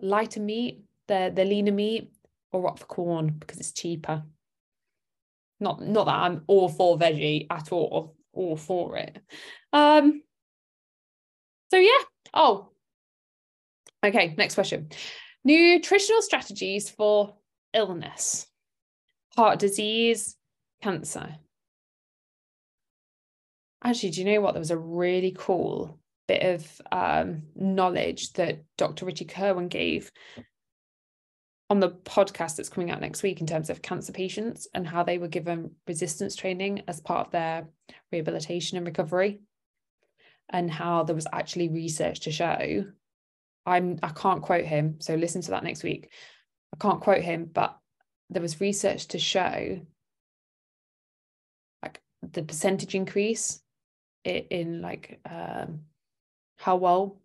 lighter 0.00 0.40
meat, 0.40 0.84
the 1.08 1.32
the 1.34 1.44
leaner 1.44 1.72
meat, 1.72 2.12
or 2.52 2.66
opt 2.66 2.80
for 2.80 2.86
Quorn 2.86 3.28
because 3.38 3.58
it's 3.58 3.72
cheaper. 3.72 4.22
Not 5.60 5.82
not 5.82 6.06
that 6.06 6.14
I'm 6.14 6.42
all 6.46 6.68
for 6.68 6.98
veggie 6.98 7.46
at 7.50 7.72
all, 7.72 8.16
all 8.32 8.56
for 8.56 8.96
it. 8.96 9.18
Um. 9.72 10.22
So 11.70 11.78
yeah. 11.78 12.02
Oh. 12.32 12.70
Okay. 14.04 14.34
Next 14.36 14.54
question. 14.54 14.88
Nutritional 15.44 16.22
strategies 16.22 16.88
for 16.88 17.36
illness, 17.72 18.46
heart 19.36 19.58
disease, 19.58 20.36
cancer. 20.82 21.36
Actually, 23.82 24.10
do 24.10 24.20
you 24.22 24.32
know 24.32 24.40
what? 24.40 24.52
There 24.52 24.60
was 24.60 24.70
a 24.70 24.78
really 24.78 25.34
cool 25.36 25.98
bit 26.26 26.42
of 26.42 26.80
um, 26.90 27.42
knowledge 27.54 28.32
that 28.34 28.64
Dr. 28.76 29.06
Richie 29.06 29.26
Kirwan 29.26 29.68
gave 29.68 30.10
on 31.70 31.80
the 31.80 31.90
podcast 31.90 32.56
that's 32.56 32.68
coming 32.68 32.90
out 32.90 33.00
next 33.00 33.22
week 33.22 33.40
in 33.40 33.46
terms 33.46 33.70
of 33.70 33.82
cancer 33.82 34.12
patients 34.12 34.68
and 34.74 34.86
how 34.86 35.02
they 35.02 35.18
were 35.18 35.28
given 35.28 35.70
resistance 35.86 36.36
training 36.36 36.82
as 36.88 37.00
part 37.00 37.26
of 37.26 37.32
their 37.32 37.66
rehabilitation 38.12 38.76
and 38.76 38.86
recovery 38.86 39.40
and 40.50 40.70
how 40.70 41.02
there 41.02 41.14
was 41.14 41.26
actually 41.32 41.68
research 41.68 42.20
to 42.20 42.30
show 42.30 42.84
I'm 43.66 43.98
I 44.02 44.10
can't 44.10 44.42
quote 44.42 44.66
him 44.66 44.96
so 45.00 45.14
listen 45.14 45.40
to 45.42 45.52
that 45.52 45.64
next 45.64 45.82
week 45.82 46.12
I 46.74 46.76
can't 46.80 47.00
quote 47.00 47.22
him 47.22 47.48
but 47.52 47.78
there 48.28 48.42
was 48.42 48.60
research 48.60 49.08
to 49.08 49.18
show 49.18 49.80
like 51.82 52.00
the 52.22 52.42
percentage 52.42 52.94
increase 52.94 53.60
in, 54.24 54.44
in 54.50 54.82
like 54.82 55.18
um, 55.28 55.80
how 56.64 56.76
well 56.76 57.20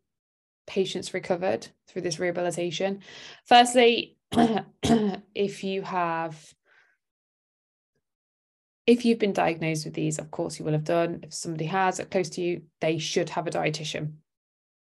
patients 0.68 1.14
recovered 1.14 1.66
through 1.88 2.02
this 2.02 2.20
rehabilitation. 2.20 3.00
Firstly, 3.46 4.18
if 5.34 5.64
you 5.64 5.82
have 5.82 6.54
if 8.86 9.06
you've 9.06 9.20
been 9.20 9.32
diagnosed 9.32 9.86
with 9.86 9.94
these, 9.94 10.20
of 10.20 10.30
course 10.30 10.60
you 10.60 10.66
will 10.66 10.74
have 10.74 10.84
done. 10.84 11.22
If 11.24 11.34
somebody 11.34 11.66
has 11.68 12.00
it 12.00 12.12
close 12.12 12.30
to 12.32 12.42
you, 12.42 12.64
they 12.82 12.98
should 12.98 13.30
have 13.30 13.48
a 13.48 13.52
dietitian. 13.52 14.16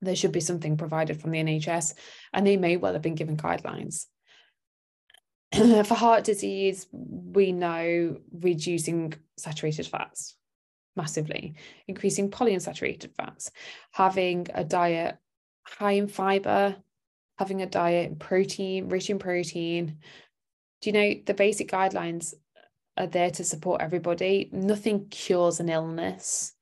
There 0.01 0.15
should 0.15 0.33
be 0.33 0.41
something 0.41 0.77
provided 0.77 1.19
from 1.19 1.31
the 1.31 1.39
NHS, 1.39 1.95
and 2.31 2.45
they 2.45 2.57
may 2.57 2.77
well 2.77 2.93
have 2.93 3.01
been 3.01 3.15
given 3.15 3.37
guidelines. 3.37 4.05
For 5.55 5.95
heart 5.95 6.23
disease, 6.23 6.85
we 6.91 7.51
know 7.51 8.17
reducing 8.31 9.15
saturated 9.37 9.87
fats 9.87 10.35
massively, 10.95 11.55
increasing 11.87 12.29
polyunsaturated 12.29 13.13
fats, 13.15 13.51
having 13.91 14.47
a 14.53 14.63
diet 14.63 15.17
high 15.63 15.93
in 15.93 16.07
fiber, 16.07 16.75
having 17.37 17.61
a 17.61 17.65
diet 17.65 18.09
in 18.09 18.15
protein, 18.17 18.89
rich 18.89 19.09
in 19.09 19.19
protein. 19.19 19.97
Do 20.81 20.89
you 20.89 20.93
know 20.93 21.13
the 21.25 21.33
basic 21.33 21.69
guidelines 21.69 22.33
are 22.97 23.07
there 23.07 23.31
to 23.31 23.43
support 23.43 23.81
everybody? 23.81 24.49
Nothing 24.51 25.07
cures 25.09 25.59
an 25.59 25.69
illness, 25.69 26.53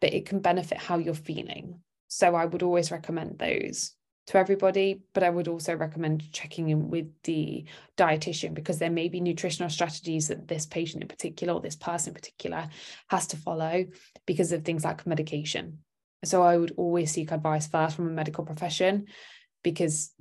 but 0.00 0.12
it 0.12 0.26
can 0.26 0.40
benefit 0.40 0.78
how 0.78 0.98
you're 0.98 1.14
feeling. 1.14 1.80
So 2.08 2.34
I 2.34 2.46
would 2.46 2.62
always 2.62 2.90
recommend 2.92 3.38
those 3.38 3.95
to 4.26 4.38
everybody, 4.38 5.00
but 5.14 5.22
I 5.22 5.30
would 5.30 5.48
also 5.48 5.74
recommend 5.74 6.32
checking 6.32 6.68
in 6.68 6.90
with 6.90 7.06
the 7.22 7.64
dietitian 7.96 8.54
because 8.54 8.78
there 8.78 8.90
may 8.90 9.08
be 9.08 9.20
nutritional 9.20 9.70
strategies 9.70 10.28
that 10.28 10.48
this 10.48 10.66
patient 10.66 11.02
in 11.02 11.08
particular 11.08 11.54
or 11.54 11.60
this 11.60 11.76
person 11.76 12.10
in 12.10 12.14
particular 12.14 12.68
has 13.08 13.28
to 13.28 13.36
follow 13.36 13.84
because 14.26 14.50
of 14.52 14.64
things 14.64 14.84
like 14.84 15.06
medication. 15.06 15.78
So 16.24 16.42
I 16.42 16.56
would 16.56 16.72
always 16.76 17.12
seek 17.12 17.30
advice 17.30 17.68
first 17.68 17.94
from 17.94 18.08
a 18.08 18.10
medical 18.10 18.44
profession 18.44 19.06
because 19.62 20.12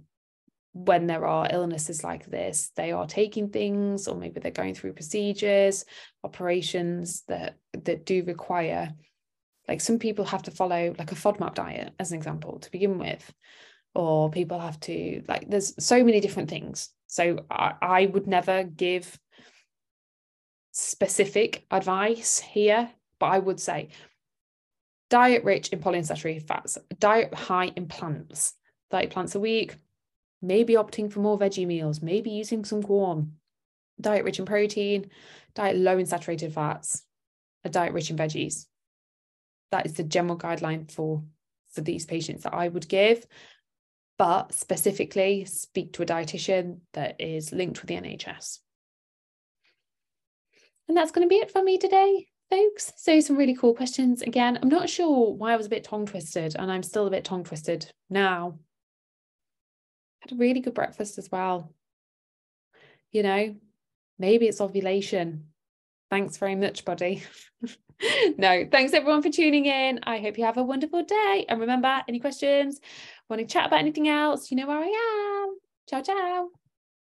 when 0.74 1.08
there 1.08 1.26
are 1.26 1.48
illnesses 1.52 2.04
like 2.04 2.26
this, 2.26 2.72
they 2.76 2.92
are 2.92 3.08
taking 3.08 3.50
things 3.50 4.08
or 4.08 4.16
maybe 4.16 4.40
they're 4.40 4.52
going 4.52 4.76
through 4.76 4.94
procedures, 4.94 5.86
operations 6.24 7.24
that 7.28 7.56
that 7.86 8.06
do 8.06 8.24
require 8.24 8.94
like 9.68 9.82
some 9.82 9.98
people 9.98 10.26
have 10.26 10.44
to 10.44 10.52
follow 10.52 10.94
like 11.00 11.12
a 11.12 11.16
FODMAP 11.16 11.56
diet 11.56 11.94
as 12.00 12.12
an 12.12 12.18
example 12.18 12.60
to 12.60 12.72
begin 12.72 13.00
with 13.00 13.34
or 13.96 14.30
people 14.30 14.60
have 14.60 14.80
to 14.82 15.24
like 15.28 15.50
there's 15.50 15.74
so 15.84 16.04
many 16.04 16.20
different 16.20 16.50
things. 16.50 16.90
So 17.08 17.46
I, 17.50 17.74
I 17.82 18.06
would 18.08 18.28
never 18.28 18.64
give 18.64 19.20
specific 20.78 21.66
advice 21.72 22.38
here 22.38 22.90
but 23.18 23.28
i 23.28 23.40
would 23.40 23.62
say 23.62 23.88
diet 25.10 25.42
rich 25.46 25.70
in 25.70 25.80
polyunsaturated 25.80 26.46
fats 26.46 26.78
diet 27.00 27.34
high 27.34 27.72
in 27.78 27.88
plants 27.88 28.56
30 28.92 29.08
plants 29.08 29.36
a 29.36 29.40
week 29.40 29.78
maybe 30.42 30.74
opting 30.74 31.10
for 31.10 31.22
more 31.22 31.40
veggie 31.40 31.66
meals 31.66 32.02
maybe 32.02 32.30
using 32.30 32.66
some 32.66 32.84
Quorn 32.84 33.32
diet 34.02 34.26
rich 34.26 34.38
in 34.38 34.44
protein 34.44 35.10
diet 35.54 35.78
low 35.78 35.98
in 35.98 36.06
saturated 36.06 36.54
fats 36.54 37.06
a 37.66 37.70
diet 37.70 37.94
rich 37.94 38.12
in 38.12 38.16
veggies. 38.16 38.68
That 39.72 39.86
is 39.86 39.94
the 39.94 40.04
general 40.04 40.38
guideline 40.38 40.90
for 40.90 41.24
for 41.74 41.82
these 41.82 42.06
patients 42.06 42.44
that 42.44 42.54
I 42.54 42.70
would 42.70 42.88
give. 42.88 43.26
But 44.18 44.54
specifically, 44.54 45.46
speak 45.46 45.94
to 45.94 46.04
a 46.04 46.06
dietitian 46.06 46.80
that 46.94 47.20
is 47.20 47.52
linked 47.52 47.82
with 47.82 47.90
the 47.90 47.96
NHS. 47.96 48.60
And 50.88 50.96
that's 50.96 51.12
going 51.12 51.28
to 51.28 51.30
be 51.30 51.38
it 51.38 51.52
for 51.52 51.64
me 51.64 51.78
today, 51.78 52.28
folks. 52.50 52.94
So, 52.96 53.20
some 53.20 53.38
really 53.38 53.56
cool 53.56 53.74
questions. 53.74 54.22
Again, 54.22 54.60
I'm 54.62 54.70
not 54.70 54.90
sure 54.90 55.34
why 55.34 55.54
I 55.54 55.58
was 55.58 55.66
a 55.66 55.70
bit 55.70 55.84
tongue 55.84 56.06
twisted, 56.06 56.56
and 56.58 56.72
I'm 56.72 56.84
still 56.84 57.08
a 57.08 57.12
bit 57.12 57.26
tongue 57.26 57.44
twisted 57.44 57.92
now. 58.10 58.60
Had 60.20 60.32
a 60.32 60.36
really 60.36 60.62
good 60.62 60.74
breakfast 60.74 61.18
as 61.18 61.30
well. 61.32 61.74
You 63.12 63.24
know, 63.24 63.56
maybe 64.18 64.48
it's 64.48 64.62
ovulation. 64.62 65.48
Thanks 66.16 66.38
very 66.38 66.56
much, 66.56 66.86
buddy. 66.86 67.24
no, 68.38 68.66
thanks 68.72 68.94
everyone 68.94 69.22
for 69.22 69.30
tuning 69.30 69.66
in. 69.66 70.00
I 70.04 70.20
hope 70.20 70.38
you 70.38 70.46
have 70.46 70.56
a 70.56 70.64
wonderful 70.64 71.04
day. 71.04 71.46
And 71.50 71.60
remember, 71.60 72.04
any 72.08 72.22
questions, 72.22 72.80
want 73.30 73.42
to 73.42 73.46
chat 73.46 73.66
about 73.66 73.80
anything 73.80 74.08
else, 74.08 74.50
you 74.50 74.56
know 74.56 74.66
where 74.66 74.80
I 74.80 75.44
am. 75.44 75.58
Ciao, 75.90 76.02
ciao. 76.02 76.65